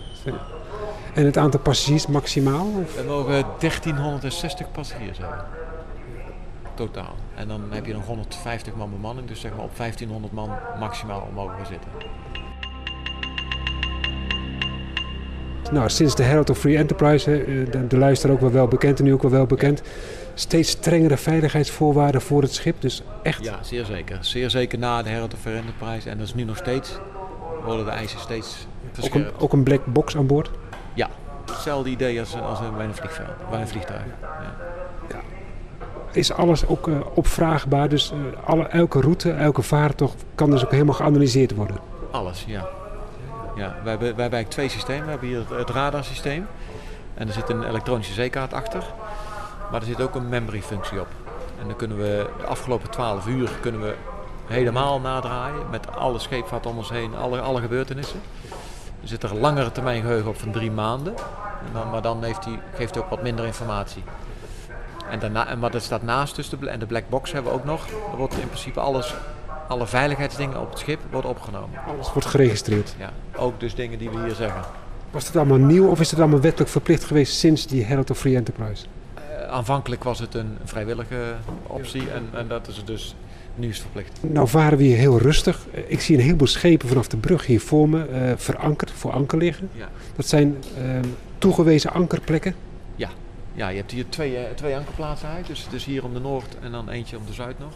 En 1.13 1.25
het 1.25 1.38
aantal 1.38 1.60
passagiers 1.60 2.07
maximaal? 2.07 2.65
Of? 2.81 2.95
We 2.95 3.03
mogen 3.07 3.45
1360 3.60 4.72
passagiers 4.72 5.17
hebben. 5.17 5.38
Totaal. 6.74 7.13
En 7.36 7.48
dan 7.48 7.62
heb 7.69 7.86
je 7.86 7.93
nog 7.93 8.05
150 8.05 8.75
man 8.75 8.89
bemanning, 8.91 9.27
dus 9.27 9.39
zeg 9.39 9.51
maar 9.55 9.63
op 9.65 9.75
1500 9.77 10.34
man 10.34 10.50
maximaal 10.79 11.27
mogen 11.34 11.55
we 11.57 11.65
zitten. 11.65 11.89
Nou, 15.72 15.89
sinds 15.89 16.15
de 16.15 16.24
Herald 16.24 16.50
of 16.50 16.57
Free 16.57 16.77
Enterprise, 16.77 17.29
hè, 17.29 17.38
eh, 17.38 17.72
de, 17.72 17.88
de 17.88 17.98
luisteraar 17.98 18.36
ook 18.36 18.41
wel 18.41 18.51
wel 18.51 18.67
bekend 18.67 19.00
en 19.00 19.05
nu 19.05 19.13
ook 19.13 19.22
wel 19.22 19.31
wel 19.31 19.45
bekend, 19.45 19.81
steeds 20.34 20.69
strengere 20.69 21.17
veiligheidsvoorwaarden 21.17 22.22
voor 22.22 22.41
het 22.41 22.53
schip. 22.53 22.81
Dus 22.81 23.01
echt, 23.24 23.43
Ja, 23.43 23.60
zeer 23.63 23.86
zeker. 23.86 24.17
Zeer 24.22 24.50
zeker 24.50 24.79
na 24.79 25.01
de 25.01 25.10
Herald 25.10 25.34
of 25.34 25.39
Fair 25.39 25.55
Enterprise. 25.55 26.10
En 26.10 26.17
dat 26.17 26.27
is 26.27 26.34
nu 26.34 26.43
nog 26.43 26.57
steeds. 26.57 27.00
Worden 27.65 27.86
de 27.86 27.91
eisen 27.91 28.19
steeds 28.19 28.67
ook, 28.67 29.03
een, 29.03 29.03
verscherpt. 29.12 29.41
ook 29.41 29.53
een 29.53 29.63
black 29.63 29.86
box 29.86 30.17
aan 30.17 30.27
boord. 30.27 30.50
Ja, 30.93 31.10
hetzelfde 31.45 31.89
idee 31.89 32.19
als, 32.19 32.41
als 32.41 32.60
bij 32.77 32.86
een 32.86 32.95
vliegveld, 32.95 33.50
bij 33.50 33.62
een 33.62 33.67
vliegtuig. 33.67 34.01
Ja. 35.10 35.19
Is 36.12 36.31
alles 36.31 36.67
ook 36.67 36.88
eh, 36.88 37.00
opvraagbaar, 37.13 37.89
dus 37.89 38.12
eh, 38.12 38.50
alle, 38.50 38.63
elke 38.63 39.01
route, 39.01 39.31
elke 39.31 39.62
vaartocht 39.62 40.25
kan 40.36 40.50
dus 40.50 40.65
ook 40.65 40.72
helemaal 40.72 40.93
geanalyseerd 40.93 41.55
worden. 41.55 41.77
Alles, 42.12 42.43
ja. 42.48 42.67
Ja 43.55 43.75
we, 43.83 43.89
hebben, 43.89 44.15
we 44.15 44.21
hebben 44.21 44.21
eigenlijk 44.21 44.50
twee 44.50 44.69
systemen. 44.69 45.03
We 45.03 45.09
hebben 45.09 45.27
hier 45.27 45.57
het, 45.57 45.69
radarsysteem. 45.69 46.47
En 47.13 47.27
er 47.27 47.33
zit 47.33 47.50
een 47.50 47.63
elektronische 47.63 48.13
zeekaart 48.13 48.53
achter. 48.53 48.83
Maar 49.71 49.79
er 49.79 49.88
zit 49.88 50.01
ook 50.01 50.15
een 50.15 50.29
memory 50.29 50.62
functie 50.62 51.00
op. 51.00 51.07
En 51.62 51.67
dan 51.67 51.75
kunnen 51.75 51.97
we 51.97 52.29
de 52.38 52.45
afgelopen 52.45 52.89
12 52.89 53.27
uur 53.27 53.50
kunnen 53.62 53.81
we 53.81 53.95
helemaal 54.45 55.00
nadraaien. 55.00 55.69
Met 55.69 55.95
alle 55.95 56.19
scheepvaart 56.19 56.65
om 56.65 56.77
ons 56.77 56.89
heen, 56.89 57.15
alle, 57.15 57.41
alle 57.41 57.62
gebeurtenissen. 57.62 58.21
Er 59.01 59.07
zit 59.07 59.24
er 59.24 59.31
een 59.31 59.39
langere 59.39 59.71
termijn 59.71 60.01
geheugen 60.01 60.29
op 60.29 60.39
van 60.39 60.51
drie 60.51 60.71
maanden. 60.71 61.13
En 61.65 61.74
dan, 61.74 61.89
maar 61.89 62.01
dan 62.01 62.24
heeft 62.24 62.47
geeft 62.74 62.95
hij 62.95 63.03
ook 63.03 63.09
wat 63.09 63.21
minder 63.21 63.45
informatie. 63.45 64.03
En 65.09 65.19
daarna, 65.19 65.55
maar 65.55 65.71
dat 65.71 65.83
staat 65.83 66.03
naast 66.03 66.35
dus 66.35 66.50
de, 66.50 66.69
en 66.69 66.79
de 66.79 66.85
black 66.85 67.09
box 67.09 67.31
hebben 67.31 67.51
we 67.51 67.57
ook 67.57 67.65
nog. 67.65 67.88
Er 68.12 68.17
wordt 68.17 68.38
in 68.38 68.47
principe 68.47 68.79
alles, 68.79 69.15
alle 69.67 69.88
veiligheidsdingen 69.88 70.62
op 70.62 70.69
het 70.69 70.79
schip 70.79 71.00
wordt 71.12 71.27
opgenomen. 71.27 71.79
Alles 71.88 72.13
wordt 72.13 72.27
geregistreerd. 72.27 72.95
Ja, 73.00 73.12
ook 73.36 73.60
dus 73.60 73.75
dingen 73.75 74.00
die 74.00 74.10
we 74.10 74.24
hier 74.24 74.36
zeggen. 74.36 74.62
Was 75.12 75.27
het 75.27 75.36
allemaal 75.36 75.57
nieuw 75.57 75.88
of 75.89 76.00
is 76.00 76.12
het 76.12 76.19
allemaal 76.19 76.41
wettelijk 76.41 76.72
verplicht 76.72 77.03
geweest 77.03 77.34
sinds 77.36 77.67
die 77.67 77.84
Herald 77.84 78.10
of 78.10 78.17
Free 78.17 78.36
Enterprise? 78.36 78.86
Eh, 79.13 79.48
aanvankelijk 79.48 80.03
was 80.03 80.19
het 80.19 80.34
een 80.34 80.57
vrijwillige 80.63 81.34
optie 81.67 82.12
en, 82.12 82.29
en 82.34 82.48
dat 82.48 82.67
is 82.67 82.77
het 82.77 82.88
dus 82.88 83.15
nu 83.55 83.69
is 83.69 83.79
verplicht. 83.79 84.19
Nou 84.22 84.48
varen 84.48 84.77
we 84.77 84.84
hier 84.84 84.98
heel 84.98 85.17
rustig. 85.19 85.65
Eh, 85.74 85.81
Ik 85.88 86.01
zie 86.01 86.17
een 86.17 86.24
heleboel 86.24 86.48
schepen 86.48 86.88
vanaf 86.88 87.07
de 87.07 87.17
brug 87.17 87.45
hier 87.45 87.62
voor 87.62 87.89
me 87.89 88.05
eh, 88.05 88.31
verankerd, 88.36 88.91
voor 88.91 89.12
anker 89.12 89.38
liggen. 89.38 89.69
Ja. 89.74 89.89
Dat 90.15 90.27
zijn 90.27 90.63
eh, 90.77 91.00
toegewezen 91.38 91.91
ankerplekken. 91.91 92.55
Ja, 93.57 93.69
je 93.69 93.77
hebt 93.77 93.91
hier 93.91 94.05
twee, 94.10 94.38
twee 94.55 94.75
ankerplaatsen 94.75 95.29
uit, 95.29 95.48
dus, 95.48 95.67
dus 95.69 95.86
hier 95.86 96.03
om 96.03 96.13
de 96.13 96.19
noord 96.19 96.57
en 96.62 96.72
dan 96.72 96.89
eentje 96.89 97.17
om 97.17 97.24
de 97.25 97.34
zuid 97.34 97.60
nog. 97.60 97.72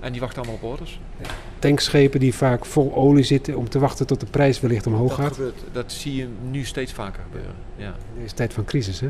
En 0.00 0.12
die 0.12 0.20
wachten 0.20 0.42
allemaal 0.42 0.58
op 0.62 0.70
orders. 0.70 1.00
tankschepen 1.58 2.20
die 2.20 2.34
vaak 2.34 2.64
vol 2.66 2.94
olie 2.94 3.24
zitten 3.24 3.56
om 3.56 3.68
te 3.68 3.78
wachten 3.78 4.06
tot 4.06 4.20
de 4.20 4.26
prijs 4.26 4.60
wellicht 4.60 4.86
omhoog 4.86 5.08
Dat, 5.08 5.18
gaat. 5.18 5.34
gebeurt, 5.34 5.60
dat 5.72 5.92
zie 5.92 6.14
je 6.14 6.28
nu 6.50 6.64
steeds 6.64 6.92
vaker 6.92 7.22
gebeuren. 7.22 7.54
Ja. 7.76 7.94
In 8.14 8.20
deze 8.22 8.34
tijd 8.34 8.52
van 8.52 8.64
crisis, 8.64 9.00
hè? 9.00 9.08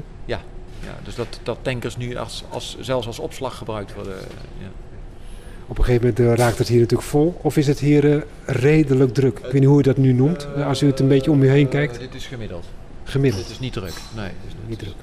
Ja, 0.85 0.97
dus 1.05 1.15
dat, 1.15 1.41
dat 1.43 1.59
tankers 1.63 1.97
nu 1.97 2.17
als, 2.17 2.45
als, 2.49 2.77
zelfs 2.81 3.07
als 3.07 3.19
opslag 3.19 3.57
gebruikt 3.59 3.95
worden. 3.95 4.15
Ja. 4.61 4.67
Op 5.67 5.79
een 5.79 5.85
gegeven 5.85 6.07
moment 6.07 6.39
eh, 6.39 6.45
raakt 6.45 6.59
het 6.59 6.69
hier 6.69 6.81
natuurlijk 6.81 7.09
vol. 7.09 7.39
Of 7.43 7.57
is 7.57 7.67
het 7.67 7.79
hier 7.79 8.15
eh, 8.17 8.23
redelijk 8.45 9.15
druk? 9.15 9.39
Ik 9.39 9.45
weet 9.45 9.53
niet 9.53 9.65
hoe 9.65 9.79
u 9.79 9.83
dat 9.83 9.97
nu 9.97 10.13
noemt, 10.13 10.49
eh, 10.57 10.67
als 10.67 10.83
u 10.83 10.87
het 10.87 11.01
een 11.01 11.09
beetje 11.09 11.31
om 11.31 11.43
u 11.43 11.49
heen 11.49 11.69
kijkt. 11.69 11.95
Eh, 11.95 12.01
dit 12.01 12.15
is 12.15 12.27
gemiddeld. 12.27 12.65
Gemiddeld. 13.05 13.43
Dit 13.43 13.53
is 13.53 13.59
niet 13.59 13.73
druk. 13.73 13.93
Nee, 14.15 14.29
dit 14.29 14.35
is 14.47 14.55
Niet 14.67 14.79
druk. 14.79 14.95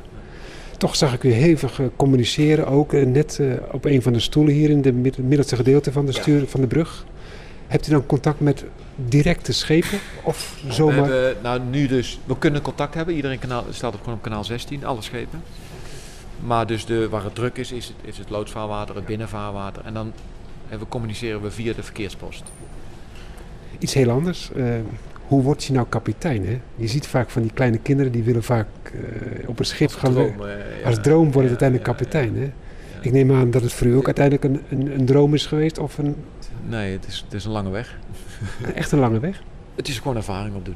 Toch 0.82 0.96
zag 0.96 1.14
ik 1.14 1.24
u 1.24 1.32
hevig 1.32 1.80
eh, 1.80 1.86
communiceren, 1.96 2.68
ook 2.68 2.94
eh, 2.94 3.06
net 3.06 3.40
eh, 3.40 3.48
op 3.72 3.86
een 3.86 4.02
van 4.02 4.14
de 4.14 4.20
stoelen 4.20 4.54
hier 4.54 4.70
in 4.70 4.84
het 4.84 5.18
middelste 5.18 5.56
gedeelte 5.56 5.92
van 5.92 6.06
de, 6.06 6.12
stuur, 6.12 6.48
van 6.48 6.62
de 6.62 6.68
brug. 6.68 7.06
Hebt 7.68 7.88
u 7.88 7.92
dan 7.92 8.06
contact 8.06 8.40
met 8.40 8.66
directe 8.96 9.54
schepen? 9.54 10.00
Of 10.24 10.62
We 10.66 10.74
zomaar? 10.74 10.96
hebben, 10.96 11.36
nou, 11.44 11.62
nu 11.70 11.88
dus, 11.88 12.20
we 12.26 12.38
kunnen 12.38 12.62
contact 12.62 12.94
hebben. 12.94 13.16
Iedereen 13.16 13.40
kanaal, 13.40 13.66
staat 13.70 13.94
op, 13.94 14.00
gewoon 14.00 14.18
op 14.18 14.22
kanaal 14.22 14.44
16, 14.44 14.86
alle 14.86 15.02
schepen. 15.02 15.44
Maar 16.40 16.68
dus 16.68 16.86
de, 16.86 17.10
waar 17.10 17.24
het 17.24 17.36
druk 17.36 17.58
is, 17.58 17.72
is 17.72 17.88
het, 17.88 17.96
is 18.02 18.18
het 18.18 18.30
loodsvaarwater, 18.30 18.96
het 18.96 19.06
binnenvaarwater. 19.06 19.86
En 19.86 19.94
dan 19.94 20.14
eh, 20.70 20.80
we 20.80 20.88
communiceren 20.88 21.42
we 21.42 21.52
via 21.52 21.74
de 21.74 21.84
verkeerspost. 21.84 22.44
Iets 23.80 23.94
heel 23.94 24.10
anders. 24.10 24.52
Eh, 24.52 24.66
hoe 25.32 25.42
word 25.44 25.64
je 25.64 25.74
nou 25.74 25.86
kapitein? 25.90 26.46
Hè? 26.46 26.60
Je 26.76 26.88
ziet 26.88 27.08
vaak 27.08 27.30
van 27.30 27.42
die 27.42 27.52
kleine 27.54 27.78
kinderen 27.78 28.12
die 28.12 28.24
willen 28.24 28.44
vaak 28.44 28.68
eh, 28.84 29.50
op 29.50 29.60
een 29.60 29.66
schip 29.66 29.92
gaan. 29.92 30.12
Droom, 30.14 30.38
werken. 30.38 30.72
eh, 30.76 30.80
ja. 30.82 30.86
Als 30.88 30.98
droom 31.02 31.32
wordt 31.32 31.50
het 31.50 31.60
Ja, 31.60 31.66
uiteindelijk 31.66 31.88
ja, 31.88 31.94
kapitein. 31.94 32.34
ja. 32.36 32.40
Hè? 32.40 32.52
Ik 33.02 33.12
neem 33.12 33.32
aan 33.32 33.52
dat 33.52 33.62
het 33.62 33.74
voor 33.74 33.88
u 33.88 33.96
ook 33.96 34.06
uiteindelijk 34.06 34.44
een, 34.44 34.62
een, 34.80 35.00
een 35.00 35.06
droom 35.06 35.34
is 35.34 35.46
geweest 35.46 35.78
of 35.78 35.98
een, 35.98 36.16
Nee, 36.70 36.92
het 36.92 37.08
is, 37.08 37.22
het 37.26 37.34
is 37.34 37.46
een 37.46 37.52
lange 37.52 37.70
weg. 37.70 37.98
echt 38.76 38.92
een 38.92 39.00
lange 39.00 39.20
weg. 39.20 39.44
Het 39.76 39.88
is 39.88 39.98
gewoon 40.00 40.16
ervaring 40.16 40.56
opdoen. 40.56 40.76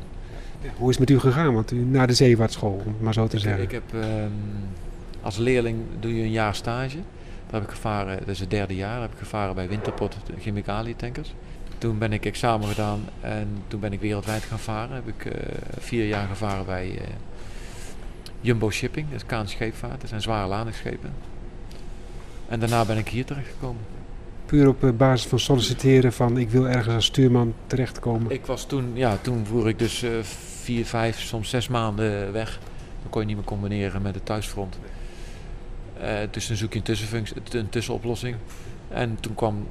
Hoe 0.78 0.90
is 0.90 0.98
het 0.98 1.10
met 1.10 1.18
u 1.18 1.20
gegaan? 1.20 1.54
Want 1.54 1.72
u 1.72 1.76
naar 1.86 2.08
de 2.08 2.14
zeewaartschool, 2.14 2.82
om 2.86 2.92
het 2.94 3.02
maar 3.02 3.14
zo 3.14 3.28
te 3.28 3.36
Ik, 3.36 3.42
zeggen. 3.42 3.64
ik 3.64 3.72
heb 3.72 3.84
ehm, 3.94 4.30
als 5.22 5.38
leerling 5.38 5.78
doe 6.00 6.16
je 6.18 6.24
een 6.24 6.32
jaar 6.32 6.56
stage. 6.56 6.98
Daar 7.50 7.60
heb 7.62 7.64
ik 7.64 7.70
gevaren, 7.76 8.18
dat 8.20 8.28
is 8.28 8.40
het 8.40 8.50
derde 8.50 8.76
jaar, 8.76 9.02
heb 9.02 9.12
ik 9.12 9.18
gevaren 9.18 9.56
bij 9.56 9.68
Winterport 9.68 10.18
de 10.26 10.34
chemicalietankers. 10.40 11.34
Toen 11.78 11.98
ben 11.98 12.14
ik 12.14 12.26
examen 12.26 12.68
gedaan 12.68 13.06
en 13.22 13.48
toen 13.68 13.80
ben 13.80 13.94
ik 13.94 14.00
wereldwijd 14.00 14.44
gaan 14.44 14.60
varen. 14.60 14.96
Heb 14.96 15.08
ik 15.08 15.26
eh, 15.26 15.42
vier 15.80 16.08
jaar 16.08 16.28
gevaren 16.28 16.66
bij 16.66 16.98
eh, 16.98 17.08
Jumbo 18.42 18.70
Shipping, 18.70 19.06
dat 19.10 19.16
is 19.16 19.26
Kaan 19.26 19.48
Scheepvaart. 19.48 20.02
Dat 20.02 20.10
zijn 20.10 20.22
zware 20.22 20.48
ladingschepen. 20.48 21.14
En 22.48 22.60
daarna 22.60 22.86
ben 22.86 22.98
ik 22.98 23.08
hier 23.08 23.26
terechtgekomen. 23.26 23.82
Puur 24.46 24.68
op 24.68 24.84
eh, 24.84 24.92
basis 24.92 25.28
van 25.28 25.40
solliciteren 25.40 26.14
van 26.14 26.38
ik 26.38 26.50
wil 26.50 26.68
ergens 26.68 26.96
als 26.96 27.06
stuurman 27.06 27.54
terechtkomen. 27.68 28.32
Ik 28.32 28.46
was 28.46 28.66
toen, 28.66 28.92
ja, 28.94 29.18
toen 29.18 29.46
voer 29.46 29.68
ik 29.68 29.80
dus 29.80 30.06
vier, 30.62 30.86
vijf, 30.86 31.20
soms 31.20 31.50
zes 31.50 31.68
maanden 31.68 32.32
weg. 32.32 32.60
Dan 33.02 33.10
kon 33.10 33.22
je 33.22 33.28
niet 33.28 33.36
meer 33.36 33.46
combineren 33.46 34.02
met 34.02 34.16
het 34.16 34.26
thuisfront. 34.26 34.80
Dus 36.32 36.48
dan 36.48 36.58
zoek 36.58 36.72
je 36.72 36.78
een, 36.78 36.84
tussenfunctie, 36.84 37.36
een 37.52 37.70
tussenoplossing. 37.70 38.36
En 38.90 39.18
toen 39.20 39.36
kwam 39.36 39.68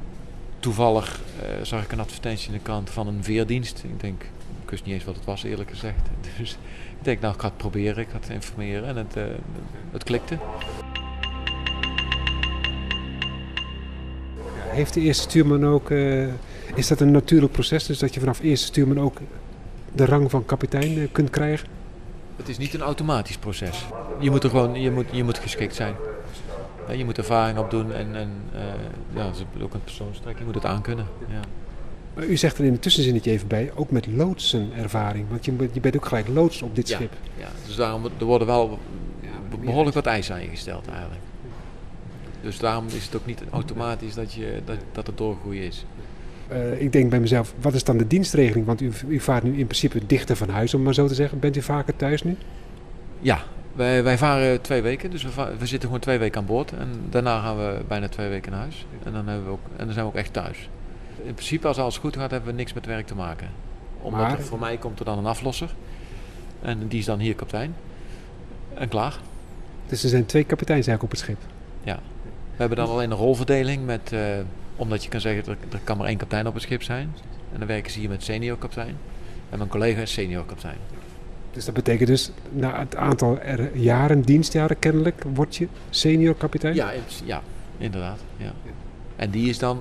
toevallig, 0.65 1.21
eh, 1.43 1.49
zag 1.63 1.83
ik 1.83 1.93
een 1.93 2.01
advertentie 2.01 2.47
in 2.47 2.53
de 2.53 2.63
krant 2.63 2.91
van 2.91 3.07
een 3.07 3.25
veerdienst. 3.25 3.83
Ik 3.85 4.01
denk, 4.01 4.23
ik 4.63 4.71
wist 4.71 4.85
niet 4.85 4.95
eens 4.95 5.05
wat 5.05 5.15
het 5.15 5.25
was 5.25 5.43
eerlijk 5.43 5.71
gezegd. 5.71 6.01
Dus 6.39 6.51
ik 6.99 7.05
denk, 7.05 7.21
nou 7.21 7.35
ik 7.35 7.41
ga 7.41 7.47
het 7.47 7.57
proberen, 7.57 8.03
ik 8.03 8.09
ga 8.11 8.19
het 8.21 8.29
informeren 8.29 8.89
en 8.89 8.97
het, 8.97 9.17
eh, 9.17 9.25
het 9.91 10.05
klikte. 10.05 10.39
Heeft 14.51 14.95
de 14.95 15.01
eerste 15.01 15.23
stuurman 15.23 15.67
ook, 15.67 15.91
eh, 15.91 16.27
is 16.75 16.89
dat 16.89 17.01
een 17.01 17.11
natuurlijk 17.11 17.53
proces? 17.53 17.87
Dus 17.87 17.99
dat 17.99 18.15
je 18.15 18.21
vanaf 18.21 18.41
eerste 18.41 18.67
stuurman 18.67 19.01
ook 19.01 19.19
de 19.93 20.05
rang 20.05 20.31
van 20.31 20.45
kapitein 20.45 21.09
kunt 21.13 21.31
krijgen? 21.31 21.69
Het 22.37 22.49
is 22.49 22.59
niet 22.59 22.75
een 22.75 22.83
automatisch 22.83 23.39
proces. 23.39 23.85
Je 24.21 24.31
moet 24.31 24.45
er 24.45 24.51
gewoon, 24.51 24.81
je 24.81 24.91
moet, 24.91 25.07
je 25.11 25.25
moet 25.25 25.39
geschikt 25.39 25.75
zijn. 25.75 25.95
Ja, 26.89 26.93
Je 26.95 27.05
moet 27.05 27.19
ervaring 27.19 27.59
opdoen 27.59 27.93
en, 27.93 28.15
en 28.15 28.31
eh, 28.55 28.61
ja, 29.15 29.25
dat 29.25 29.35
is 29.57 29.63
ook 29.63 29.75
een 29.75 29.85
persoonstrek. 29.85 30.39
Je 30.39 30.45
moet 30.45 30.55
het 30.55 30.65
aankunnen. 30.65 31.07
Ja. 31.29 31.41
Maar 32.15 32.25
u 32.25 32.37
zegt 32.37 32.59
er 32.59 32.65
in 32.65 32.73
het 32.73 32.83
tussenzinnetje 32.83 33.31
even 33.31 33.49
bij, 33.49 33.71
ook 33.75 33.91
met 33.91 34.07
loodsenervaring. 34.07 35.27
Want 35.29 35.45
je, 35.45 35.53
bent- 35.53 35.75
je 35.75 35.81
bent 35.81 35.97
ook 35.97 36.07
gelijk 36.07 36.29
loods 36.29 36.63
op 36.63 36.75
dit 36.75 36.89
Ja. 36.89 36.97
schip. 36.97 37.13
Ja, 37.39 37.49
dus 37.67 37.77
daarom 37.77 38.05
er 38.19 38.25
worden 38.25 38.47
wel 38.47 38.79
behoorlijk 39.61 39.95
wat 39.95 40.07
eisen 40.07 40.35
aan 40.35 40.43
je 40.43 40.49
gesteld 40.49 40.89
eigenlijk. 40.89 41.21
Dus 42.43 42.59
daarom 42.59 42.87
is 42.87 43.05
het 43.05 43.17
ook 43.17 43.27
niet 43.27 43.43
automatisch 43.51 44.15
dat, 44.15 44.33
je, 44.33 44.61
dat, 44.65 44.77
dat 44.93 45.07
het 45.07 45.19
doorgroeien 45.19 45.63
is. 45.63 45.85
Eh, 46.49 46.81
ik 46.81 46.93
denk 46.93 47.11
bij 47.11 47.21
mezelf, 47.21 47.55
wat 47.61 47.75
is 47.75 47.85
dan 47.85 47.97
de 47.97 48.07
dienstregeling? 48.07 48.67
Want 48.67 48.81
u, 48.81 48.91
u 49.09 49.21
vaart 49.21 49.43
nu 49.43 49.51
in 49.59 49.67
principe 49.67 50.07
dichter 50.07 50.37
van 50.37 50.49
huis, 50.49 50.75
om 50.75 50.83
maar 50.83 50.95
zo 50.95 51.07
te 51.07 51.15
zeggen. 51.15 51.39
Bent 51.39 51.57
u 51.57 51.63
vaker 51.63 51.97
thuis 51.97 52.23
nu? 52.23 52.37
Ja, 53.21 53.43
wij, 53.75 54.03
wij 54.03 54.19
varen 54.19 54.61
twee 54.61 54.83
weken, 54.83 55.11
dus 55.11 55.23
we, 55.23 55.31
zitten 55.59 55.81
gewoon 55.81 56.01
twee 56.01 56.19
weken 56.19 56.41
aan 56.41 56.47
boord. 56.47 56.73
En 56.73 56.89
daarna 57.11 57.41
gaan 57.41 57.57
we 57.57 57.81
bijna 57.89 58.09
twee 58.09 58.29
weken 58.29 58.53
naar 58.53 58.61
huis. 58.61 58.87
En 59.03 59.13
dan, 59.13 59.27
hebben 59.27 59.45
we 59.45 59.51
ook, 59.51 59.67
en 59.77 59.85
dan 59.85 59.93
zijn 59.93 60.05
we 60.05 60.11
ook 60.11 60.19
echt 60.19 60.33
thuis. 60.33 60.69
In 61.23 61.35
principe, 61.35 61.67
als 61.67 61.79
alles 61.79 61.99
goed 61.99 62.17
gaat, 62.17 62.31
hebben 62.31 62.51
we 62.51 62.57
niks 62.57 62.73
met 62.73 62.87
werk 62.87 63.07
te 63.07 63.15
maken. 63.15 63.49
Omdat 64.01 64.21
Maar- 64.21 64.39
er, 64.39 64.45
voor 64.45 64.59
mij 64.59 64.77
komt 64.77 64.99
er 64.99 65.05
dan 65.05 65.19
een 65.19 65.27
aflosser. 65.27 65.75
En 66.63 66.89
die 66.89 66.99
is 66.99 67.05
dan 67.05 67.19
hier 67.19 67.35
kapitein. 67.35 67.75
En 68.75 68.89
klaar. 68.89 69.19
Dus 69.87 70.03
er 70.03 70.09
zijn 70.09 70.27
twee 70.27 70.45
kapiteins 70.45 70.87
eigenlijk 70.87 71.03
op 71.03 71.11
het 71.11 71.19
schip. 71.19 71.39
We 72.57 72.61
hebben 72.61 72.79
dan 72.79 72.89
alleen 72.89 73.11
een 73.11 73.17
rolverdeling 73.17 73.85
met, 73.85 74.13
eh, 74.13 74.21
omdat 74.77 75.05
je 75.05 75.09
kan 75.09 75.21
zeggen, 75.21 75.53
er, 75.53 75.59
er 75.73 75.81
kan 75.85 75.97
maar 75.97 76.07
één 76.07 76.17
kapitein 76.17 76.47
op 76.47 76.55
het 76.55 76.63
schip 76.63 76.83
zijn. 76.83 77.15
En 77.53 77.59
dan 77.59 77.69
werken 77.69 77.93
ze 77.93 77.99
hier 77.99 78.09
met 78.09 78.23
senior 78.23 78.59
kapitein. 78.59 78.97
En 79.51 79.59
mijn 79.59 79.71
collega 79.71 80.01
is 80.01 80.13
senior 80.13 80.45
kapitein. 80.45 80.77
Dus 81.55 81.65
dat 81.65 81.75
betekent 81.75 82.09
dus, 82.09 82.31
na 82.51 82.79
het 82.79 82.97
aantal 82.97 83.39
jaren, 83.75 84.23
dienstjaren 84.23 84.79
kennelijk, 84.79 85.23
word 85.35 85.57
je 85.57 85.69
senior 85.91 86.35
kapitein? 86.35 86.75
Ja, 86.75 86.93
ja 87.25 87.43
inderdaad. 87.79 88.21
Ja. 88.37 88.53
En 89.17 89.31
die 89.31 89.49
is 89.49 89.59
dan 89.59 89.81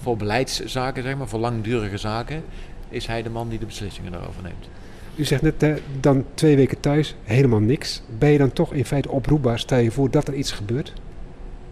voor 0.00 0.16
beleidszaken, 0.16 1.02
zeg 1.02 1.16
maar, 1.16 1.28
voor 1.28 1.40
langdurige 1.40 1.96
zaken, 1.96 2.42
is 2.88 3.06
hij 3.06 3.22
de 3.22 3.30
man 3.30 3.48
die 3.48 3.58
de 3.58 3.66
beslissingen 3.66 4.12
daarover 4.12 4.42
neemt. 4.42 4.68
U 5.14 5.24
zegt 5.24 5.42
net, 5.42 5.80
dan 6.00 6.24
twee 6.34 6.56
weken 6.56 6.80
thuis, 6.80 7.14
helemaal 7.22 7.60
niks. 7.60 8.02
Ben 8.18 8.30
je 8.30 8.38
dan 8.38 8.52
toch 8.52 8.72
in 8.72 8.84
feite 8.84 9.10
oproepbaar? 9.10 9.58
Stel 9.58 9.78
je 9.78 9.90
voor 9.90 10.10
dat 10.10 10.28
er 10.28 10.34
iets 10.34 10.52
gebeurt? 10.52 10.92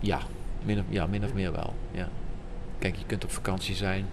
Ja, 0.00 0.20
min 0.64 0.78
of, 0.78 0.84
ja, 0.88 1.06
min 1.06 1.24
of 1.24 1.34
meer 1.34 1.52
wel. 1.52 1.74
Ja. 1.92 2.08
Kijk, 2.78 2.96
je 2.96 3.04
kunt 3.06 3.24
op 3.24 3.30
vakantie 3.30 3.74
zijn. 3.74 4.04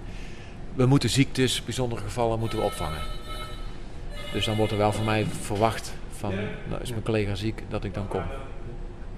We 0.75 0.85
moeten 0.85 1.09
ziektes, 1.09 1.63
bijzondere 1.63 2.01
gevallen 2.01 2.39
moeten 2.39 2.57
we 2.57 2.63
opvangen. 2.63 3.01
Dus 4.33 4.45
dan 4.45 4.55
wordt 4.55 4.71
er 4.71 4.77
wel 4.77 4.91
van 4.91 5.05
mij 5.05 5.25
verwacht 5.41 5.93
van, 6.09 6.33
nou 6.69 6.81
is 6.81 6.89
mijn 6.89 7.03
collega 7.03 7.35
ziek, 7.35 7.63
dat 7.69 7.83
ik 7.83 7.93
dan 7.93 8.07
kom. 8.07 8.21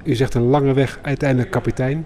U 0.03 0.15
zegt 0.15 0.33
een 0.33 0.47
lange 0.47 0.73
weg, 0.73 0.99
uiteindelijk 1.01 1.51
kapitein. 1.51 2.05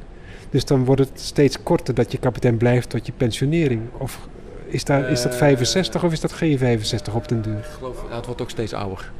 Dus 0.49 0.65
dan 0.65 0.85
wordt 0.85 1.01
het 1.01 1.19
steeds 1.19 1.63
korter 1.63 1.93
dat 1.93 2.11
je 2.11 2.17
kapitein 2.17 2.57
blijft 2.57 2.89
tot 2.89 3.05
je 3.05 3.11
pensionering. 3.11 3.81
Of 3.97 4.27
is, 4.65 4.83
daar, 4.83 5.09
is 5.09 5.21
dat 5.21 5.31
Eh, 5.31 5.37
65 5.37 6.03
of 6.03 6.11
is 6.11 6.19
dat 6.19 6.33
geen 6.33 6.57
65 6.57 7.15
op 7.15 7.27
den 7.27 7.41
duur? 7.41 7.57
Ik 7.57 7.63
geloof, 7.77 8.03
ja, 8.09 8.15
het 8.15 8.25
wordt 8.25 8.41
ook 8.41 8.49
steeds 8.49 8.73
ouder. 8.73 9.11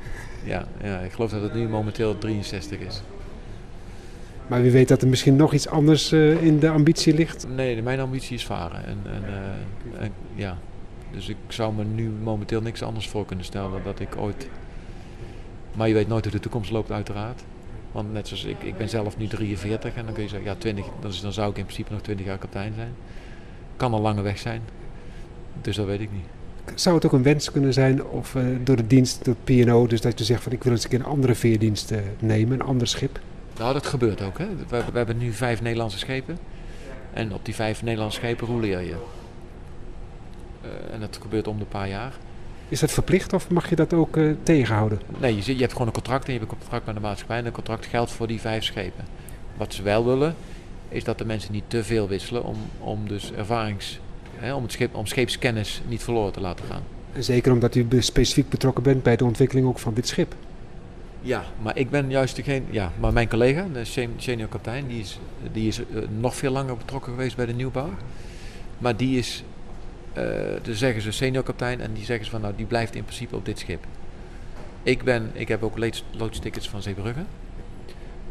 Ja, 0.43 0.65
ja, 0.83 0.99
ik 0.99 1.11
geloof 1.11 1.31
dat 1.31 1.41
het 1.41 1.53
nu 1.53 1.67
momenteel 1.67 2.17
63 2.17 2.79
is. 2.79 3.01
Maar 4.47 4.61
wie 4.61 4.71
weet 4.71 4.87
dat 4.87 5.01
er 5.01 5.07
misschien 5.07 5.35
nog 5.35 5.53
iets 5.53 5.67
anders 5.67 6.11
eh, 6.11 6.43
in 6.43 6.59
de 6.59 6.69
ambitie 6.69 7.13
ligt. 7.13 7.47
Nee, 7.55 7.81
mijn 7.81 7.99
ambitie 7.99 8.35
is 8.35 8.45
varen. 8.45 8.85
En, 8.85 8.97
en, 9.05 9.23
eh, 9.27 10.03
en, 10.03 10.11
ja. 10.35 10.57
Dus 11.13 11.29
ik 11.29 11.37
zou 11.47 11.73
me 11.73 11.83
nu 11.83 12.09
momenteel 12.09 12.61
niks 12.61 12.81
anders 12.81 13.09
voor 13.09 13.25
kunnen 13.25 13.45
stellen 13.45 13.71
dan 13.71 13.81
dat 13.83 13.99
ik 13.99 14.17
ooit... 14.17 14.47
Maar 15.73 15.87
je 15.87 15.93
weet 15.93 16.07
nooit 16.07 16.23
hoe 16.23 16.33
de 16.33 16.39
toekomst 16.39 16.71
loopt 16.71 16.91
uiteraard. 16.91 17.43
Want 17.91 18.13
net 18.13 18.27
zoals 18.27 18.43
ik, 18.43 18.63
ik 18.63 18.77
ben 18.77 18.89
zelf 18.89 19.17
nu 19.17 19.27
43 19.27 19.93
en 19.93 20.05
dan 20.05 20.13
kun 20.13 20.23
je 20.23 20.29
zeggen, 20.29 20.49
ja 20.49 20.55
20, 20.55 20.85
dan, 21.21 21.33
zou 21.33 21.49
ik 21.49 21.57
in 21.57 21.63
principe 21.63 21.91
nog 21.91 22.01
20 22.01 22.25
jaar 22.25 22.37
kapitein 22.37 22.73
zijn. 22.75 22.93
Kan 23.77 23.93
een 23.93 24.01
lange 24.01 24.21
weg 24.21 24.37
zijn. 24.37 24.61
Dus 25.61 25.75
dat 25.75 25.85
weet 25.85 25.99
ik 25.99 26.09
niet. 26.11 26.25
Zou 26.79 26.95
het 26.95 27.05
ook 27.05 27.11
een 27.11 27.23
wens 27.23 27.51
kunnen 27.51 27.73
zijn 27.73 28.05
of 28.05 28.35
eh, 28.35 28.43
door 28.63 28.75
de 28.75 28.87
dienst, 28.87 29.25
door 29.25 29.35
P&O, 29.43 29.87
dus 29.87 30.01
dat 30.01 30.19
je 30.19 30.25
zegt 30.25 30.43
van 30.43 30.51
ik 30.51 30.63
wil 30.63 30.71
eens 30.71 30.83
een 30.83 30.89
keer 30.89 30.99
een 30.99 31.05
andere 31.05 31.35
veerdienst 31.35 31.93
nemen, 32.19 32.59
een 32.59 32.65
ander 32.65 32.87
schip? 32.87 33.19
Nou, 33.57 33.73
dat 33.73 33.85
gebeurt 33.85 34.21
ook. 34.21 34.37
Hè. 34.37 34.47
We, 34.55 34.83
we 34.91 34.97
hebben 34.97 35.17
nu 35.17 35.31
vijf 35.31 35.61
Nederlandse 35.61 35.97
schepen. 35.97 36.37
En 37.13 37.33
op 37.33 37.45
die 37.45 37.55
vijf 37.55 37.83
Nederlandse 37.83 38.19
schepen 38.19 38.47
roleer 38.47 38.81
je. 38.81 38.95
Eh, 40.63 40.93
en 40.93 40.99
dat 40.99 41.19
gebeurt 41.21 41.47
om 41.47 41.59
de 41.59 41.65
paar 41.65 41.87
jaar. 41.87 42.13
Is 42.69 42.79
dat 42.79 42.91
verplicht 42.91 43.33
of 43.33 43.49
mag 43.49 43.69
je 43.69 43.75
dat 43.75 43.93
ook 43.93 44.17
eh, 44.17 44.31
tegenhouden? 44.43 44.99
Nee, 45.17 45.35
je, 45.35 45.41
zit, 45.41 45.55
je 45.55 45.61
hebt 45.61 45.71
gewoon 45.71 45.87
een 45.87 45.93
contract 45.93 46.25
en 46.27 46.33
je 46.33 46.39
hebt 46.39 46.51
een 46.51 46.57
contract 46.57 46.85
met 46.85 46.95
de 46.95 47.01
maatschappij. 47.01 47.37
En 47.37 47.43
dat 47.43 47.53
contract 47.53 47.85
geldt 47.85 48.11
voor 48.11 48.27
die 48.27 48.41
vijf 48.41 48.63
schepen. 48.63 49.05
Wat 49.57 49.73
ze 49.73 49.83
wel 49.83 50.05
willen, 50.05 50.35
is 50.89 51.03
dat 51.03 51.17
de 51.17 51.25
mensen 51.25 51.51
niet 51.51 51.63
te 51.67 51.83
veel 51.83 52.07
wisselen 52.07 52.43
om, 52.43 52.57
om 52.79 53.07
dus 53.07 53.31
ervarings... 53.31 53.99
Hè, 54.35 54.53
om, 54.53 54.63
het 54.63 54.71
schip, 54.71 54.95
om 54.95 55.05
scheepskennis 55.05 55.81
niet 55.87 56.03
verloren 56.03 56.33
te 56.33 56.41
laten 56.41 56.65
gaan. 56.65 56.81
En 57.13 57.23
zeker 57.23 57.51
omdat 57.51 57.75
u 57.75 57.87
specifiek 57.99 58.49
betrokken 58.49 58.83
bent 58.83 59.03
bij 59.03 59.15
de 59.15 59.25
ontwikkeling 59.25 59.67
ook 59.67 59.79
van 59.79 59.93
dit 59.93 60.07
schip. 60.07 60.35
Ja, 61.21 61.43
maar 61.61 61.77
ik 61.77 61.89
ben 61.89 62.09
juist 62.09 62.35
degene... 62.35 62.65
Ja, 62.69 62.91
maar 62.99 63.13
mijn 63.13 63.29
collega, 63.29 63.67
de 63.73 63.85
sen- 63.85 64.13
senior 64.17 64.47
kapitein, 64.49 64.87
die 64.87 64.99
is, 64.99 65.19
die 65.51 65.67
is 65.67 65.79
eh, 65.79 65.85
nog 66.19 66.35
veel 66.35 66.51
langer 66.51 66.77
betrokken 66.77 67.11
geweest 67.11 67.35
bij 67.35 67.45
de 67.45 67.53
nieuwbouw. 67.53 67.89
Maar 68.77 68.97
die 68.97 69.17
is 69.17 69.43
dan 70.61 70.75
zeggen 70.75 71.01
ze 71.01 71.11
senior 71.11 71.43
kapitein 71.43 71.81
en 71.81 71.93
die 71.93 72.05
zeggen 72.05 72.25
ze 72.25 72.31
van 72.31 72.41
nou 72.41 72.53
die 72.55 72.65
blijft 72.65 72.95
in 72.95 73.03
principe 73.03 73.35
op 73.35 73.45
dit 73.45 73.59
schip. 73.59 73.85
Ik, 74.83 75.03
ben, 75.03 75.29
ik 75.33 75.47
heb 75.47 75.63
ook 75.63 75.77
loodstickets 76.11 76.69
van 76.69 76.81
Zeebrugge. 76.81 77.23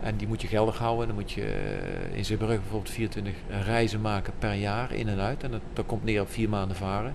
En 0.02 0.16
die 0.16 0.26
moet 0.26 0.42
je 0.42 0.48
geldig 0.48 0.78
houden. 0.78 1.06
Dan 1.06 1.16
moet 1.16 1.32
je 1.32 1.44
eh, 1.44 2.16
in 2.16 2.24
Zeebrugge 2.24 2.58
bijvoorbeeld 2.58 2.94
24 2.94 3.34
reizen 3.64 4.00
maken 4.00 4.32
per 4.38 4.54
jaar 4.54 4.92
in 4.92 5.08
en 5.08 5.18
uit. 5.18 5.42
En 5.42 5.50
dat, 5.50 5.60
dat 5.72 5.86
komt 5.86 6.04
neer 6.04 6.20
op 6.20 6.30
vier 6.30 6.48
maanden 6.48 6.76
varen. 6.76 7.14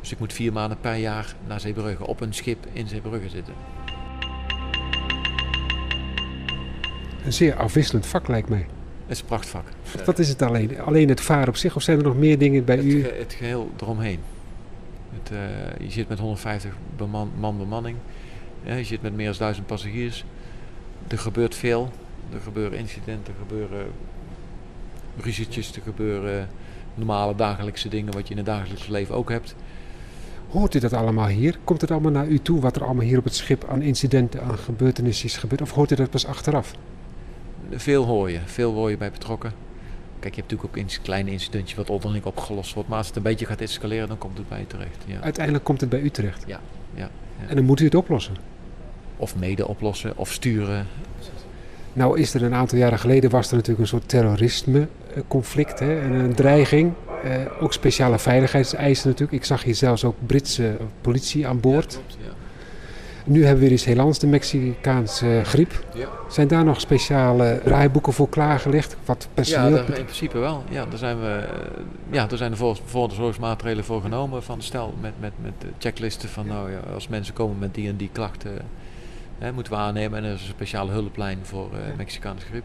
Dus 0.00 0.12
ik 0.12 0.18
moet 0.18 0.32
vier 0.32 0.52
maanden 0.52 0.80
per 0.80 0.94
jaar 0.94 1.34
naar 1.46 1.60
Zeebrugge 1.60 2.06
op 2.06 2.20
een 2.20 2.34
schip 2.34 2.66
in 2.72 2.88
Zeebrugge 2.88 3.28
zitten. 3.28 3.54
Een 7.24 7.32
zeer 7.32 7.54
afwisselend 7.56 8.06
vak 8.06 8.28
lijkt 8.28 8.48
mij. 8.48 8.66
Het 9.08 9.16
is 9.16 9.22
een 9.22 9.28
prachtvak. 9.28 9.64
Dat 10.04 10.18
is 10.18 10.28
het 10.28 10.42
alleen. 10.42 10.80
Alleen 10.80 11.08
het 11.08 11.20
varen 11.20 11.48
op 11.48 11.56
zich 11.56 11.76
of 11.76 11.82
zijn 11.82 11.98
er 11.98 12.04
nog 12.04 12.16
meer 12.16 12.38
dingen 12.38 12.64
bij 12.64 12.76
het, 12.76 12.84
u? 12.84 13.04
Het 13.04 13.32
geheel 13.32 13.70
eromheen. 13.80 14.18
Het, 15.12 15.30
uh, 15.32 15.86
je 15.86 15.92
zit 15.92 16.08
met 16.08 16.18
150 16.18 16.74
beman, 16.96 17.30
man 17.38 17.58
bemanning. 17.58 17.96
Ja, 18.62 18.74
je 18.74 18.84
zit 18.84 19.02
met 19.02 19.14
meer 19.16 19.26
dan 19.26 19.36
1000 19.38 19.66
passagiers. 19.66 20.24
Er 21.08 21.18
gebeurt 21.18 21.54
veel. 21.54 21.92
Er 22.32 22.40
gebeuren 22.40 22.78
incidenten, 22.78 23.34
er 23.34 23.40
gebeuren 23.48 23.86
ruzietjes, 25.16 25.76
er 25.76 25.82
gebeuren 25.82 26.48
normale 26.94 27.34
dagelijkse 27.34 27.88
dingen 27.88 28.12
wat 28.12 28.24
je 28.24 28.30
in 28.30 28.36
het 28.36 28.46
dagelijks 28.46 28.86
leven 28.86 29.14
ook 29.14 29.30
hebt. 29.30 29.54
Hoort 30.48 30.74
u 30.74 30.78
dat 30.78 30.92
allemaal 30.92 31.26
hier? 31.26 31.58
Komt 31.64 31.80
het 31.80 31.90
allemaal 31.90 32.10
naar 32.10 32.26
u 32.26 32.38
toe 32.38 32.60
wat 32.60 32.76
er 32.76 32.84
allemaal 32.84 33.04
hier 33.04 33.18
op 33.18 33.24
het 33.24 33.34
schip 33.34 33.64
aan 33.68 33.82
incidenten, 33.82 34.42
aan 34.42 34.58
gebeurtenissen 34.58 35.26
is 35.26 35.36
gebeurd? 35.36 35.62
Of 35.62 35.70
hoort 35.70 35.90
u 35.90 35.94
dat 35.94 36.10
pas 36.10 36.26
achteraf? 36.26 36.74
Veel 37.70 38.04
hoor 38.04 38.30
je, 38.30 38.38
veel 38.44 38.72
hoor 38.72 38.90
je 38.90 38.96
bij 38.96 39.10
betrokken. 39.10 39.52
Kijk, 40.20 40.34
je 40.34 40.40
hebt 40.40 40.50
natuurlijk 40.52 40.78
ook 40.78 40.90
een 40.90 41.02
kleine 41.02 41.30
incidentje 41.30 41.76
wat 41.76 41.90
onderling 41.90 42.24
opgelost 42.24 42.74
wordt. 42.74 42.88
Maar 42.88 42.98
als 42.98 43.06
het 43.06 43.16
een 43.16 43.22
beetje 43.22 43.46
gaat 43.46 43.60
escaleren, 43.60 44.08
dan 44.08 44.18
komt 44.18 44.38
het 44.38 44.48
bij 44.48 44.58
je 44.58 44.66
terecht. 44.66 45.04
Ja. 45.06 45.20
Uiteindelijk 45.20 45.64
komt 45.64 45.80
het 45.80 45.90
bij 45.90 46.00
u 46.00 46.10
terecht? 46.10 46.44
Ja. 46.46 46.60
ja, 46.94 47.10
ja. 47.40 47.48
En 47.48 47.56
dan 47.56 47.64
moet 47.64 47.80
u 47.80 47.84
het 47.84 47.94
oplossen? 47.94 48.34
Of 49.16 49.36
mede 49.36 49.68
oplossen, 49.68 50.16
of 50.16 50.32
sturen. 50.32 50.86
Nou 51.92 52.18
is 52.18 52.34
er 52.34 52.42
een 52.42 52.54
aantal 52.54 52.78
jaren 52.78 52.98
geleden 52.98 53.30
was 53.30 53.48
er 53.48 53.54
natuurlijk 53.54 53.80
een 53.80 53.86
soort 53.86 54.08
terrorisme-conflict 54.08 55.78
hè, 55.78 56.00
en 56.00 56.12
een 56.12 56.34
dreiging. 56.34 56.92
Eh, 57.24 57.62
ook 57.62 57.72
speciale 57.72 58.18
veiligheidseisen 58.18 59.08
natuurlijk. 59.08 59.38
Ik 59.38 59.44
zag 59.44 59.62
hier 59.62 59.74
zelfs 59.74 60.04
ook 60.04 60.16
Britse 60.26 60.76
politie 61.00 61.46
aan 61.46 61.60
boord. 61.60 62.00
Ja. 62.06 62.17
Nu 63.28 63.44
hebben 63.44 63.54
we 63.54 63.60
weer 63.60 63.70
eens 63.70 63.84
helaas 63.84 64.18
de 64.18 64.26
Mexicaanse 64.26 65.40
griep. 65.44 65.84
Ja. 65.94 66.08
Zijn 66.28 66.48
daar 66.48 66.64
nog 66.64 66.80
speciale 66.80 67.60
draaiboeken 67.64 68.12
voor 68.12 68.28
klaargelegd? 68.28 68.96
Wat 69.04 69.28
personeel? 69.34 69.76
Ja, 69.76 69.82
daar, 69.86 69.98
in 69.98 70.04
principe 70.04 70.38
wel. 70.38 70.64
Ja, 70.70 70.86
daar 70.86 70.98
zijn, 70.98 71.20
we, 71.20 71.26
eh, 71.26 71.84
ja, 72.10 72.26
daar 72.26 72.38
zijn 72.38 72.50
de 72.50 72.76
voorzorgsmaatregelen 72.84 73.84
voor 73.84 74.00
genomen 74.00 74.42
van 74.42 74.62
stel 74.62 74.94
met, 75.00 75.12
met, 75.20 75.32
met 75.42 75.52
checklisten 75.78 76.28
van 76.28 76.46
nou 76.46 76.70
ja, 76.70 76.78
als 76.94 77.08
mensen 77.08 77.34
komen 77.34 77.58
met 77.58 77.74
die 77.74 77.88
en 77.88 77.96
die 77.96 78.10
klachten 78.12 78.52
hè, 79.38 79.52
moeten 79.52 79.72
we 79.72 79.78
aannemen 79.78 80.18
en 80.18 80.24
er 80.24 80.34
is 80.34 80.40
een 80.40 80.46
speciale 80.46 80.92
hulplijn 80.92 81.38
voor 81.42 81.70
uh, 81.72 81.96
Mexicaanse 81.96 82.46
griep. 82.46 82.64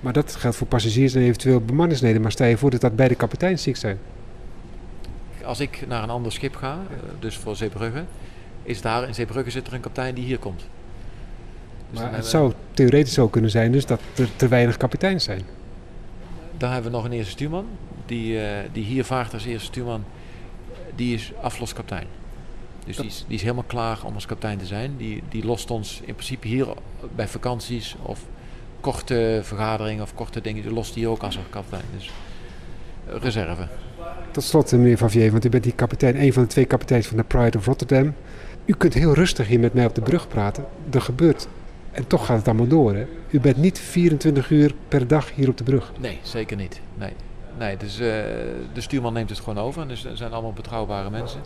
Maar 0.00 0.12
dat 0.12 0.36
geldt 0.36 0.56
voor 0.56 0.66
passagiers 0.66 1.14
en 1.14 1.22
eventueel 1.22 1.60
bemanningsleden. 1.60 2.22
Maar 2.22 2.32
stel 2.32 2.46
je 2.46 2.56
voor 2.56 2.70
dat 2.70 2.80
dat 2.80 2.96
bij 2.96 3.08
de 3.08 3.14
kapitein 3.14 3.58
ziek 3.58 3.76
zijn. 3.76 3.98
Als 5.44 5.60
ik 5.60 5.84
naar 5.88 6.02
een 6.02 6.10
ander 6.10 6.32
schip 6.32 6.54
ga, 6.54 6.78
uh, 6.90 6.96
dus 7.18 7.36
voor 7.36 7.56
Zeebrugge, 7.56 8.04
is 8.62 8.80
daar 8.80 9.08
in 9.08 9.14
Zeebrugge 9.14 9.50
zit 9.50 9.66
er 9.66 9.72
een 9.72 9.80
kapitein 9.80 10.14
die 10.14 10.24
hier 10.24 10.38
komt. 10.38 10.62
Dus 11.90 12.00
maar 12.00 12.14
het 12.14 12.26
zou 12.26 12.52
theoretisch 12.72 13.14
zo 13.14 13.28
kunnen 13.28 13.50
zijn 13.50 13.72
dus 13.72 13.86
dat 13.86 14.00
er 14.16 14.28
te 14.36 14.48
weinig 14.48 14.76
kapiteins 14.76 15.24
zijn. 15.24 15.42
Dan 16.56 16.70
hebben 16.70 16.90
we 16.90 16.96
nog 16.96 17.06
een 17.06 17.12
eerste 17.12 17.30
stuurman. 17.30 17.66
Die, 18.06 18.34
uh, 18.34 18.48
die 18.72 18.84
hier 18.84 19.04
vaart 19.04 19.34
als 19.34 19.44
eerste 19.44 19.66
stuurman. 19.66 20.04
Die 20.94 21.14
is 21.14 21.32
afloskapitein. 21.40 22.06
Dus 22.86 22.96
die 22.96 23.06
is, 23.06 23.24
die 23.26 23.36
is, 23.36 23.42
helemaal 23.42 23.64
klaar 23.66 23.98
om 24.04 24.14
als 24.14 24.26
kapitein 24.26 24.58
te 24.58 24.66
zijn. 24.66 24.96
Die, 24.96 25.22
die 25.28 25.44
lost 25.44 25.70
ons 25.70 26.00
in 26.04 26.14
principe 26.14 26.48
hier 26.48 26.66
bij 27.14 27.28
vakanties 27.28 27.96
of 28.02 28.20
korte 28.80 29.40
vergaderingen 29.42 30.02
of 30.02 30.14
korte 30.14 30.40
dingen. 30.40 30.62
Die 30.62 30.72
lost 30.72 30.94
hier 30.94 31.08
ook 31.08 31.22
als 31.22 31.38
kapitein. 31.50 31.84
Dus 31.96 32.10
uh, 33.08 33.14
reserve. 33.20 33.68
Tot 34.32 34.44
slot, 34.44 34.72
meneer 34.72 34.96
Favier, 34.96 35.30
want 35.30 35.44
u 35.44 35.48
bent 35.48 35.62
die 35.62 35.72
kapitein, 35.72 36.22
een 36.22 36.32
van 36.32 36.42
de 36.42 36.48
twee 36.48 36.64
kapiteins 36.64 37.06
van 37.06 37.16
de 37.16 37.22
Pride 37.22 37.58
of 37.58 37.66
Rotterdam. 37.66 38.14
U 38.64 38.74
kunt 38.74 38.94
heel 38.94 39.14
rustig 39.14 39.46
hier 39.46 39.60
met 39.60 39.74
mij 39.74 39.86
op 39.86 39.94
de 39.94 40.00
brug 40.00 40.28
praten. 40.28 40.64
Er 40.90 41.00
gebeurt. 41.00 41.48
En 41.90 42.06
toch 42.06 42.26
gaat 42.26 42.36
het 42.36 42.48
allemaal 42.48 42.66
door. 42.66 42.94
Hè? 42.94 43.06
U 43.30 43.40
bent 43.40 43.56
niet 43.56 43.78
24 43.78 44.50
uur 44.50 44.74
per 44.88 45.06
dag 45.06 45.34
hier 45.34 45.48
op 45.48 45.56
de 45.56 45.64
brug. 45.64 45.92
Nee, 46.00 46.18
zeker 46.22 46.56
niet. 46.56 46.80
Nee. 46.94 47.12
Nee, 47.58 47.76
dus, 47.76 48.00
uh, 48.00 48.06
de 48.72 48.80
stuurman 48.80 49.12
neemt 49.12 49.30
het 49.30 49.38
gewoon 49.38 49.58
over. 49.58 49.88
Dus 49.88 50.04
er 50.04 50.16
zijn 50.16 50.32
allemaal 50.32 50.52
betrouwbare 50.52 51.10
mensen. 51.10 51.40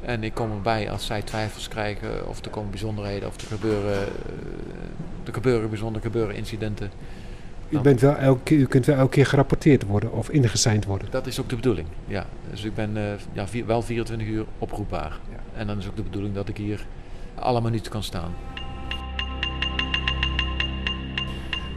En 0.00 0.24
ik 0.24 0.34
kom 0.34 0.50
erbij 0.50 0.90
als 0.90 1.06
zij 1.06 1.22
twijfels 1.22 1.68
krijgen 1.68 2.28
of 2.28 2.44
er 2.44 2.50
komen 2.50 2.70
bijzonderheden 2.70 3.28
of 3.28 3.40
er 3.40 3.46
gebeuren, 3.46 3.92
uh, 3.92 5.26
er 5.26 5.32
gebeuren 5.32 5.68
bijzonder 5.68 6.02
gebeuren 6.02 6.34
incidenten. 6.34 6.90
U, 7.68 7.78
bent 7.78 8.00
wel 8.00 8.16
elke, 8.16 8.54
u 8.54 8.66
kunt 8.66 8.86
wel 8.86 8.96
elke 8.96 9.10
keer 9.10 9.26
gerapporteerd 9.26 9.84
worden 9.84 10.12
of 10.12 10.28
ingeseind 10.28 10.84
worden. 10.84 11.08
Dat 11.10 11.26
is 11.26 11.40
ook 11.40 11.48
de 11.48 11.56
bedoeling, 11.56 11.86
ja. 12.06 12.26
Dus 12.50 12.64
ik 12.64 12.74
ben 12.74 12.96
uh, 12.96 13.02
ja, 13.32 13.48
vier, 13.48 13.66
wel 13.66 13.82
24 13.82 14.28
uur 14.28 14.44
oproepbaar. 14.58 15.18
Ja. 15.30 15.58
En 15.58 15.66
dan 15.66 15.78
is 15.78 15.86
ook 15.86 15.96
de 15.96 16.02
bedoeling 16.02 16.34
dat 16.34 16.48
ik 16.48 16.56
hier 16.56 16.86
alle 17.34 17.60
minuten 17.60 17.90
kan 17.90 18.02
staan. 18.02 18.32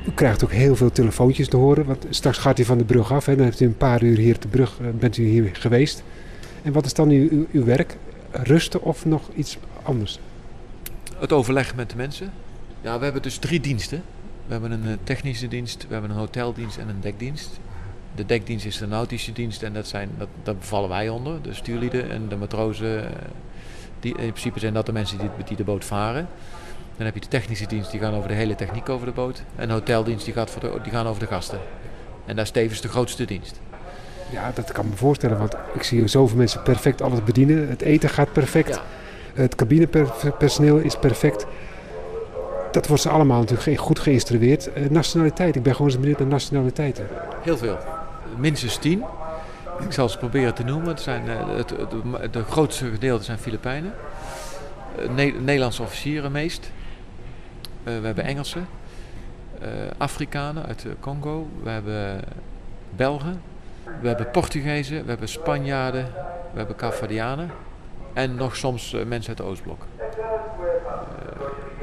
U 0.07 0.11
krijgt 0.13 0.43
ook 0.43 0.51
heel 0.51 0.75
veel 0.75 0.91
telefoontjes 0.91 1.47
te 1.47 1.57
horen. 1.57 1.85
Want 1.85 2.05
straks 2.09 2.37
gaat 2.37 2.59
u 2.59 2.65
van 2.65 2.77
de 2.77 2.83
brug 2.83 3.11
af. 3.11 3.25
Hè. 3.25 3.35
Dan 3.35 3.45
heeft 3.45 3.59
u 3.59 3.65
een 3.65 3.77
paar 3.77 4.03
uur 4.03 4.17
hier 4.17 4.39
de 4.39 4.47
brug, 4.47 4.79
bent 4.99 5.17
u 5.17 5.23
hier 5.23 5.49
geweest. 5.53 6.03
En 6.63 6.71
wat 6.71 6.85
is 6.85 6.93
dan 6.93 7.09
uw, 7.09 7.29
uw, 7.29 7.45
uw 7.51 7.63
werk? 7.63 7.97
Rusten 8.31 8.81
of 8.81 9.05
nog 9.05 9.29
iets 9.35 9.57
anders? 9.83 10.19
Het 11.17 11.31
overleg 11.31 11.75
met 11.75 11.89
de 11.89 11.95
mensen. 11.95 12.31
Ja, 12.81 12.97
we 12.97 13.03
hebben 13.03 13.21
dus 13.21 13.37
drie 13.37 13.59
diensten. 13.59 14.03
We 14.47 14.53
hebben 14.53 14.71
een 14.71 14.97
technische 15.03 15.47
dienst, 15.47 15.85
we 15.87 15.93
hebben 15.93 16.11
een 16.11 16.17
hoteldienst 16.17 16.77
en 16.77 16.89
een 16.89 17.01
dekdienst. 17.01 17.59
De 18.15 18.25
dekdienst 18.25 18.65
is 18.65 18.77
de 18.77 18.87
nautische 18.87 19.33
dienst 19.33 19.63
en 19.63 19.73
dat 19.73 19.87
zijn, 19.87 20.09
dat, 20.17 20.27
daar 20.43 20.55
vallen 20.59 20.89
wij 20.89 21.09
onder. 21.09 21.41
De 21.41 21.53
stuurlieden 21.53 22.11
en 22.11 22.27
de 22.27 22.35
matrozen. 22.35 23.09
Die, 23.99 24.11
in 24.11 24.31
principe 24.31 24.59
zijn 24.59 24.73
dat 24.73 24.85
de 24.85 24.91
mensen 24.91 25.17
die, 25.17 25.29
die 25.45 25.57
de 25.57 25.63
boot 25.63 25.85
varen. 25.85 26.27
Dan 26.97 27.05
heb 27.05 27.15
je 27.15 27.21
de 27.21 27.27
technische 27.27 27.67
dienst, 27.67 27.91
die 27.91 27.99
gaan 27.99 28.13
over 28.13 28.27
de 28.27 28.35
hele 28.35 28.55
techniek 28.55 28.89
over 28.89 29.05
de 29.05 29.11
boot. 29.11 29.43
En 29.55 29.67
de 29.67 29.73
hoteldienst, 29.73 30.25
die, 30.25 30.33
gaat 30.33 30.49
voor 30.49 30.61
de, 30.61 30.79
die 30.83 30.91
gaan 30.91 31.07
over 31.07 31.19
de 31.19 31.27
gasten. 31.27 31.59
En 32.25 32.35
daar 32.35 32.45
is 32.45 32.51
tevens 32.51 32.81
de 32.81 32.87
grootste 32.87 33.25
dienst. 33.25 33.59
Ja, 34.31 34.51
dat 34.55 34.71
kan 34.71 34.89
me 34.89 34.95
voorstellen, 34.95 35.37
want 35.37 35.55
ik 35.73 35.83
zie 35.83 36.07
zoveel 36.07 36.37
mensen 36.37 36.63
perfect 36.63 37.01
alles 37.01 37.23
bedienen. 37.23 37.69
Het 37.69 37.81
eten 37.81 38.09
gaat 38.09 38.31
perfect. 38.31 38.69
Ja. 38.75 38.81
Het 39.33 39.55
cabinepersoneel 39.55 40.77
is 40.77 40.97
perfect. 40.97 41.45
Dat 42.71 42.87
wordt 42.87 43.01
ze 43.01 43.09
allemaal 43.09 43.39
natuurlijk 43.39 43.79
goed 43.79 43.99
geïnstrueerd. 43.99 44.69
Uh, 44.77 44.89
nationaliteit, 44.89 45.55
ik 45.55 45.63
ben 45.63 45.75
gewoon 45.75 45.87
eens 45.87 45.99
benieuwd 45.99 46.19
naar 46.19 46.27
nationaliteiten. 46.27 47.07
Heel 47.41 47.57
veel. 47.57 47.77
Minstens 48.37 48.77
tien. 48.77 49.03
Ik 49.79 49.91
zal 49.91 50.09
ze 50.09 50.17
proberen 50.17 50.53
te 50.53 50.63
noemen. 50.63 50.87
Het 50.87 51.01
zijn, 51.01 51.27
het, 51.27 51.73
de 52.31 52.43
grootste 52.43 52.89
gedeelte 52.89 53.23
zijn 53.23 53.37
Filipijnen. 53.37 53.93
Ne 55.15 55.25
Nederlandse 55.25 55.81
officieren 55.81 56.31
meest. 56.31 56.71
we 57.83 57.91
hebben 57.91 58.23
Engelsen. 58.23 58.67
Afrikanen 59.97 60.65
uit 60.65 60.85
Congo. 60.99 61.47
We 61.63 61.69
hebben 61.69 62.19
Belgen. 62.95 63.41
We 64.01 64.07
hebben 64.07 64.31
Portugezen, 64.31 65.03
we 65.03 65.09
hebben 65.09 65.29
Spanjaarden, 65.29 66.05
we 66.51 66.57
hebben 66.57 66.75
Cavadianen 66.75 67.51
en 68.13 68.35
nog 68.35 68.55
soms 68.55 68.95
mensen 69.07 69.29
uit 69.29 69.37
de 69.37 69.43
Oostblok. 69.43 69.85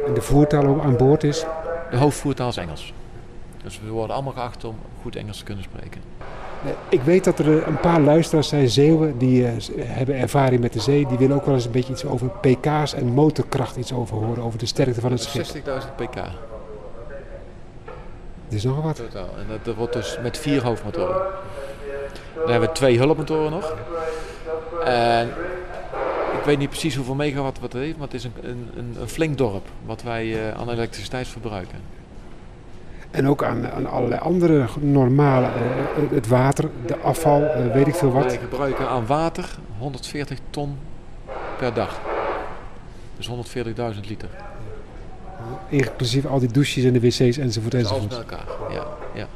En 0.07 0.15
de 0.15 0.21
voertaal 0.21 0.83
aan 0.83 0.97
boord 0.97 1.25
is? 1.25 1.45
De 1.91 1.97
hoofdvoertaal 1.97 2.49
is 2.49 2.57
Engels. 2.57 2.93
Dus 3.63 3.81
we 3.85 3.91
worden 3.91 4.15
allemaal 4.15 4.33
geacht 4.33 4.65
om 4.65 4.77
goed 5.03 5.17
Engels 5.17 5.39
te 5.39 5.45
kunnen 5.45 5.65
spreken. 5.65 6.01
Ik 6.89 7.03
weet 7.03 7.25
dat 7.25 7.39
er 7.39 7.67
een 7.67 7.81
paar 7.81 8.01
luisteraars 8.01 8.49
zijn, 8.49 8.69
Zeeuwen, 8.69 9.19
die 9.19 9.43
uh, 9.43 9.51
hebben 9.79 10.17
ervaring 10.17 10.61
met 10.61 10.73
de 10.73 10.81
zee. 10.81 11.07
Die 11.07 11.19
willen 11.19 11.37
ook 11.37 11.45
wel 11.45 11.55
eens 11.55 11.65
een 11.65 11.71
beetje 11.71 11.93
iets 11.93 12.05
over 12.05 12.29
pk's 12.29 12.95
en 12.95 13.07
motorkracht 13.07 13.77
iets 13.77 13.93
over 13.93 14.17
horen, 14.17 14.43
over 14.43 14.59
de 14.59 14.67
sterkte 14.67 15.01
van 15.01 15.11
het 15.11 15.23
schip. 15.23 15.45
60.000 15.45 15.51
pk. 15.97 16.15
Dat 16.15 16.25
is 18.49 18.65
nogal 18.65 18.83
wat. 18.83 18.97
Totaal. 18.97 19.29
En 19.39 19.47
dat, 19.49 19.65
dat 19.65 19.75
wordt 19.75 19.93
dus 19.93 20.19
met 20.23 20.39
vier 20.39 20.63
hoofdmotoren. 20.65 21.23
Dan 22.35 22.51
hebben 22.51 22.69
we 22.69 22.75
twee 22.75 22.99
hulpmotoren 22.99 23.51
nog. 23.51 23.75
En 24.85 25.31
ik 26.45 26.51
weet 26.51 26.59
niet 26.59 26.69
precies 26.69 26.95
hoeveel 26.97 27.15
megawatt 27.15 27.61
wat 27.61 27.73
het 27.73 27.83
heeft, 27.83 27.97
maar 27.97 28.07
het 28.07 28.17
is 28.17 28.25
een, 28.25 28.33
een, 28.43 28.97
een 29.01 29.09
flink 29.09 29.39
dorp 29.39 29.69
wat 29.87 30.03
wij 30.03 30.27
uh, 30.27 30.51
aan 30.51 30.71
elektriciteit 30.71 31.29
verbruiken. 31.29 31.79
En 33.11 33.29
ook 33.29 33.45
aan, 33.45 33.71
aan 33.71 33.87
allerlei 33.87 34.21
andere 34.21 34.67
normale, 34.81 35.47
uh, 35.47 36.11
het 36.11 36.27
water, 36.27 36.71
de 36.87 36.97
afval, 36.99 37.41
uh, 37.43 37.73
weet 37.73 37.87
ik 37.87 37.95
veel 37.95 38.13
wat. 38.13 38.25
Wij 38.25 38.39
gebruiken 38.39 38.89
aan 38.89 39.07
water 39.07 39.59
140 39.79 40.39
ton 40.51 40.77
per 41.59 41.75
dag. 41.75 42.01
Dus 43.17 43.29
140.000 43.95 44.01
liter. 44.09 44.29
Inclusief 45.69 46.27
al 46.27 46.39
die 46.39 46.53
douches 46.53 46.85
en 46.85 46.93
de 46.93 47.01
wc's 47.01 47.37
enzovoort 47.39 47.75
enzovoort. 47.75 48.13
Alles 48.15 48.27
bij 48.27 48.37
elkaar, 48.39 48.73
ja. 48.75 48.87
ja. 49.15 49.27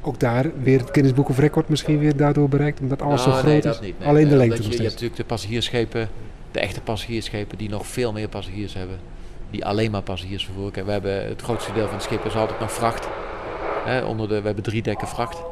Ook 0.00 0.20
daar 0.20 0.46
weer 0.62 0.78
het 0.78 0.88
Guinness 0.90 1.14
Book 1.16 1.28
of 1.28 1.38
Record 1.38 1.68
misschien 1.68 1.98
weer 1.98 2.16
daardoor 2.16 2.48
bereikt, 2.48 2.80
omdat 2.80 3.02
alles 3.02 3.24
Nou, 3.24 3.36
zo 3.38 3.42
nee, 3.44 3.50
groot 3.60 3.62
dat 3.62 3.74
is. 3.82 3.86
niet, 3.86 3.98
nee. 3.98 4.08
Alleen 4.08 4.24
de 4.28 4.30
Eh, 4.30 4.36
lengte 4.36 4.56
je, 4.62 4.68
je 4.68 4.76
hebt 4.76 4.82
natuurlijk 4.82 5.16
de 5.16 5.24
passagiersschepen, 5.24 6.08
de 6.50 6.60
echte 6.60 6.80
passagiersschepen, 6.80 7.58
die 7.58 7.68
nog 7.68 7.86
veel 7.86 8.12
meer 8.12 8.28
passagiers 8.28 8.74
hebben. 8.74 8.98
Die 9.50 9.64
alleen 9.64 9.90
maar 9.90 10.02
passagiers 10.02 10.44
vervoeren. 10.44 10.84
We 10.84 10.92
hebben 10.92 11.26
het 11.26 11.42
grootste 11.42 11.72
deel 11.72 11.84
van 11.84 11.94
het 11.94 12.02
schip 12.02 12.24
is 12.24 12.36
altijd 12.36 12.60
nog 12.60 12.72
vracht. 12.72 13.08
Hè, 13.84 14.04
onder 14.04 14.28
de, 14.28 14.40
we 14.40 14.46
hebben 14.46 14.64
drie 14.64 14.82
dekken 14.82 15.08
vracht. 15.08 15.42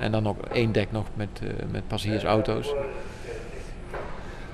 En 0.00 0.12
dan 0.12 0.22
nog 0.22 0.36
één 0.52 0.72
dek 0.72 0.92
nog 0.92 1.06
met, 1.14 1.28
eh, 1.42 1.48
met 1.70 1.88
passagiersauto's. 1.88 2.74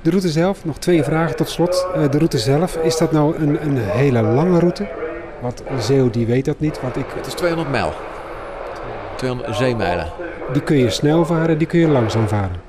De 0.02 0.10
route 0.10 0.28
zelf, 0.28 0.64
nog 0.64 0.78
twee 0.78 1.02
vragen 1.02 1.36
tot 1.36 1.48
slot. 1.48 1.86
Eh, 1.94 2.10
de 2.10 2.18
route 2.18 2.38
zelf, 2.38 2.76
is 2.76 2.96
dat 2.96 3.12
nou 3.12 3.36
een, 3.36 3.62
een 3.66 3.76
hele 3.76 4.22
lange 4.22 4.58
route? 4.58 4.88
Want 5.40 5.62
Zeeuw 5.78 6.10
die 6.10 6.26
weet 6.26 6.44
dat 6.44 6.60
niet, 6.60 6.80
want 6.80 6.96
ik, 6.96 7.04
Het 7.14 7.26
is 7.26 7.32
200 7.32 7.70
mijl. 7.70 7.92
200 9.16 9.56
zeemijlen. 9.56 10.12
die 10.52 10.62
kun 10.62 10.76
je 10.76 10.90
snel 10.90 11.24
varen, 11.24 11.58
die 11.58 11.66
kun 11.66 11.78
je 11.78 11.88
langzaam 11.88 12.28
varen. 12.28 12.60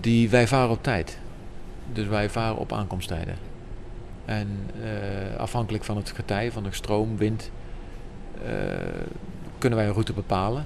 Die 0.00 0.30
wij 0.30 0.46
varen 0.46 0.70
op 0.70 0.82
tijd. 0.82 1.18
Dus 1.92 2.06
wij 2.06 2.30
varen 2.30 2.56
op 2.56 2.72
aankomsttijden. 2.72 3.36
En 4.24 4.48
eh, 4.82 5.38
afhankelijk 5.38 5.84
van 5.84 5.96
het 5.96 6.10
getij, 6.10 6.52
van 6.52 6.62
de 6.62 6.72
stroom, 6.72 7.16
wind, 7.16 7.50
eh, 8.44 8.52
kunnen 9.58 9.78
wij 9.78 9.86
een 9.86 9.92
route 9.92 10.12
bepalen. 10.12 10.64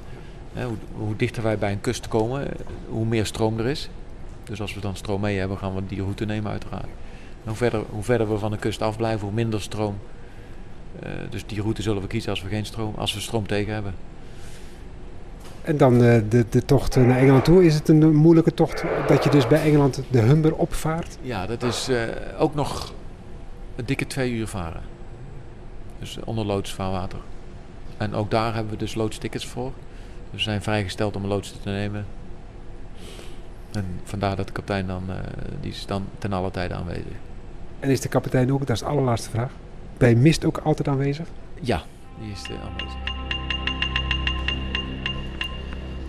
Hoe, 0.96 1.16
dichter 1.16 1.42
wij 1.42 1.58
bij 1.58 1.72
een 1.72 1.80
kust 1.80 2.08
komen, 2.08 2.48
hoe 2.88 3.06
meer 3.06 3.26
stroom 3.26 3.58
er 3.58 3.66
is. 3.66 3.88
Dus 4.44 4.60
als 4.60 4.74
we 4.74 4.80
dan 4.80 4.96
stroom 4.96 5.20
mee 5.20 5.38
hebben, 5.38 5.58
gaan 5.58 5.74
we 5.74 5.86
die 5.86 6.02
route 6.02 6.24
nemen 6.24 6.50
uiteraard. 6.50 6.86
Hoe, 7.44 7.54
verder, 7.54 7.82
hoe 7.90 8.02
verder 8.02 8.28
we 8.32 8.38
van 8.38 8.50
de 8.50 8.56
kust 8.56 8.82
afblijven, 8.82 9.26
hoe 9.26 9.34
minder 9.34 9.60
stroom. 9.60 9.98
Eh, 11.00 11.10
dus 11.30 11.46
die 11.46 11.60
route 11.60 11.82
zullen 11.82 12.02
we 12.02 12.08
kiezen 12.08 12.30
als 12.30 12.42
we 12.42 12.48
geen 12.48 12.66
stroom, 12.66 12.94
als 12.96 13.14
we 13.14 13.20
stroom 13.20 13.46
tegen 13.46 13.72
hebben. 13.74 13.94
En 15.62 15.76
dan 15.76 16.02
eh, 16.02 16.20
de, 16.28 16.44
de 16.50 16.64
tocht 16.64 16.96
naar 16.96 17.18
Engeland 17.18 17.44
toe. 17.44 17.64
Is 17.64 17.74
het 17.74 17.88
een 17.88 18.14
moeilijke 18.14 18.54
tocht 18.54 18.84
dat 19.06 19.24
je 19.24 19.30
dus 19.30 19.46
bij 19.46 19.62
Engeland 19.62 20.02
de 20.10 20.20
Humber 20.20 20.54
opvaart? 20.54 21.18
Ja, 21.20 21.46
dat 21.46 21.62
is 21.62 21.88
eh, 21.88 22.02
ook 22.38 22.54
nog 22.54 22.92
een 23.76 23.84
dikke 23.84 24.06
twee 24.06 24.32
uur 24.32 24.46
varen. 24.46 24.82
Dus 25.98 26.18
onder 26.24 26.44
loodsvaarwater. 26.44 27.18
En 27.96 28.14
ook 28.14 28.30
daar 28.30 28.54
hebben 28.54 28.72
we 28.72 28.78
dus 28.78 28.94
loodstickets 28.94 29.46
voor. 29.46 29.72
Dus 30.30 30.44
we 30.44 30.50
zijn 30.50 30.62
vrijgesteld 30.62 31.16
om 31.16 31.26
loods 31.26 31.52
te 31.62 31.68
nemen. 31.68 32.06
En 33.72 33.84
vandaar 34.04 34.36
dat 34.36 34.46
de 34.46 34.52
kapitein 34.52 34.86
dan, 34.86 35.02
eh, 35.08 35.16
die 35.60 35.70
is 35.70 35.86
dan 35.86 36.04
ten 36.18 36.32
alle 36.32 36.50
tijde 36.50 36.74
aanwezig. 36.74 37.16
En 37.80 37.90
is 37.90 38.00
de 38.00 38.08
kapitein 38.08 38.52
ook, 38.52 38.58
dat 38.58 38.70
is 38.70 38.78
de 38.78 38.84
allerlaatste 38.84 39.30
vraag, 39.30 39.50
bij 39.96 40.14
mist 40.14 40.44
ook 40.44 40.58
altijd 40.58 40.88
aanwezig? 40.88 41.26
Ja, 41.60 41.82
die 42.20 42.32
is 42.32 42.42
eh, 42.42 42.64
aanwezig. 42.64 43.21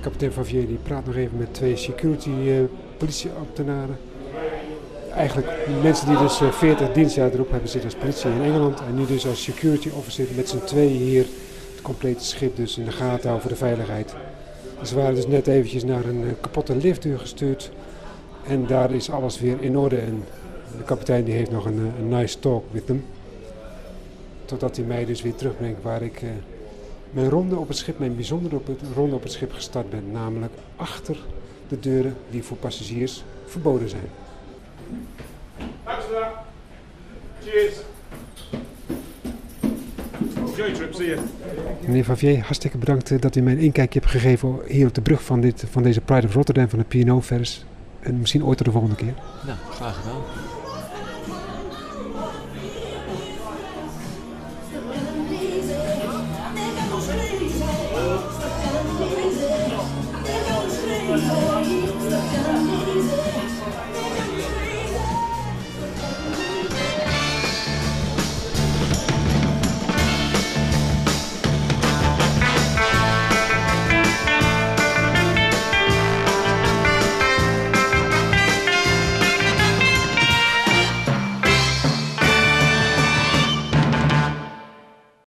Kapitein 0.03 0.31
Favier 0.31 0.67
die 0.67 0.77
praat 0.83 1.05
nog 1.05 1.15
even 1.15 1.37
met 1.37 1.53
twee 1.53 1.75
security 1.75 2.29
eh, 2.29 2.55
politieambtenaren. 2.97 3.97
Eigenlijk 5.15 5.47
mensen 5.81 6.07
die 6.07 6.17
dus 6.17 6.41
eh, 6.41 6.51
40 6.51 6.91
dienstjaar 6.91 7.31
erop 7.31 7.51
hebben 7.51 7.69
zitten 7.69 7.89
als 7.89 7.99
politie 7.99 8.31
in 8.31 8.41
Engeland. 8.41 8.79
En 8.79 8.95
nu 8.95 9.05
dus 9.05 9.27
als 9.27 9.43
security 9.43 9.89
officer 9.97 10.25
met 10.35 10.49
z'n 10.49 10.63
tweeën 10.63 11.01
hier 11.01 11.25
het 11.71 11.81
complete 11.81 12.23
schip 12.23 12.55
dus 12.55 12.77
in 12.77 12.85
de 12.85 12.91
gaten 12.91 13.29
houden 13.29 13.41
voor 13.41 13.49
de 13.49 13.55
veiligheid. 13.55 14.15
Ze 14.83 14.95
waren 14.95 15.15
dus 15.15 15.27
net 15.27 15.47
eventjes 15.47 15.83
naar 15.83 16.05
een 16.05 16.23
eh, 16.23 16.33
kapotte 16.41 16.75
liftdeur 16.75 17.19
gestuurd. 17.19 17.71
En 18.47 18.65
daar 18.67 18.91
is 18.91 19.09
alles 19.09 19.39
weer 19.39 19.61
in 19.61 19.77
orde. 19.77 19.97
En 19.97 20.23
de 20.77 20.83
kapitein 20.83 21.23
die 21.23 21.33
heeft 21.33 21.51
nog 21.51 21.65
een, 21.65 21.91
eh, 21.97 22.17
nice 22.17 22.39
talk 22.39 22.63
with 22.71 22.85
them. 22.85 23.05
Totdat 24.45 24.75
hij 24.75 24.85
mij 24.85 25.05
dus 25.05 25.21
weer 25.21 25.35
terugbrengt 25.35 25.83
waar 25.83 26.01
ik... 26.01 26.21
mijn 27.13 27.29
ronde 27.29 27.55
op 27.55 27.67
het 27.67 27.77
schip, 27.77 27.99
mijn 27.99 28.15
bijzondere 28.15 28.55
op 28.55 28.67
het, 28.67 28.79
ronde 28.95 29.15
op 29.15 29.23
het 29.23 29.31
schip 29.31 29.53
gestart 29.53 29.89
ben. 29.89 30.11
Namelijk 30.11 30.53
achter 30.75 31.17
de 31.67 31.79
deuren 31.79 32.15
die 32.29 32.43
voor 32.43 32.57
passagiers 32.57 33.23
verboden 33.45 33.89
zijn. 33.89 34.09
Thanks 35.83 36.05
for 36.05 36.13
that. 36.13 36.31
Cheers. 37.43 37.75
Enjoy 40.37 40.55
your 40.55 40.73
trip, 40.73 40.93
see 40.93 41.07
you. 41.07 41.19
Meneer 41.85 42.03
Favier, 42.03 42.39
hartstikke 42.39 42.77
bedankt 42.77 43.11
eh, 43.11 43.21
dat 43.21 43.35
u 43.35 43.41
mij 43.41 43.53
een 43.53 43.59
inkijkje 43.59 43.99
hebt 43.99 44.11
gegeven 44.11 44.59
hier 44.67 44.87
op 44.87 44.93
de 44.93 45.01
brug 45.01 45.23
van, 45.23 45.41
dit, 45.41 45.63
van 45.69 45.83
deze 45.83 46.01
Pride 46.01 46.27
of 46.27 46.33
Rotterdam 46.33 46.69
van 46.69 46.79
de 46.89 47.03
P&O 47.03 47.19
vers. 47.19 47.65
En 47.99 48.19
misschien 48.19 48.45
ooit 48.45 48.57
tot 48.57 48.65
de 48.65 48.71
volgende 48.71 48.95
keer. 48.95 49.13
Nou, 49.45 49.57
graag 49.71 49.95
gedaan. 49.95 50.21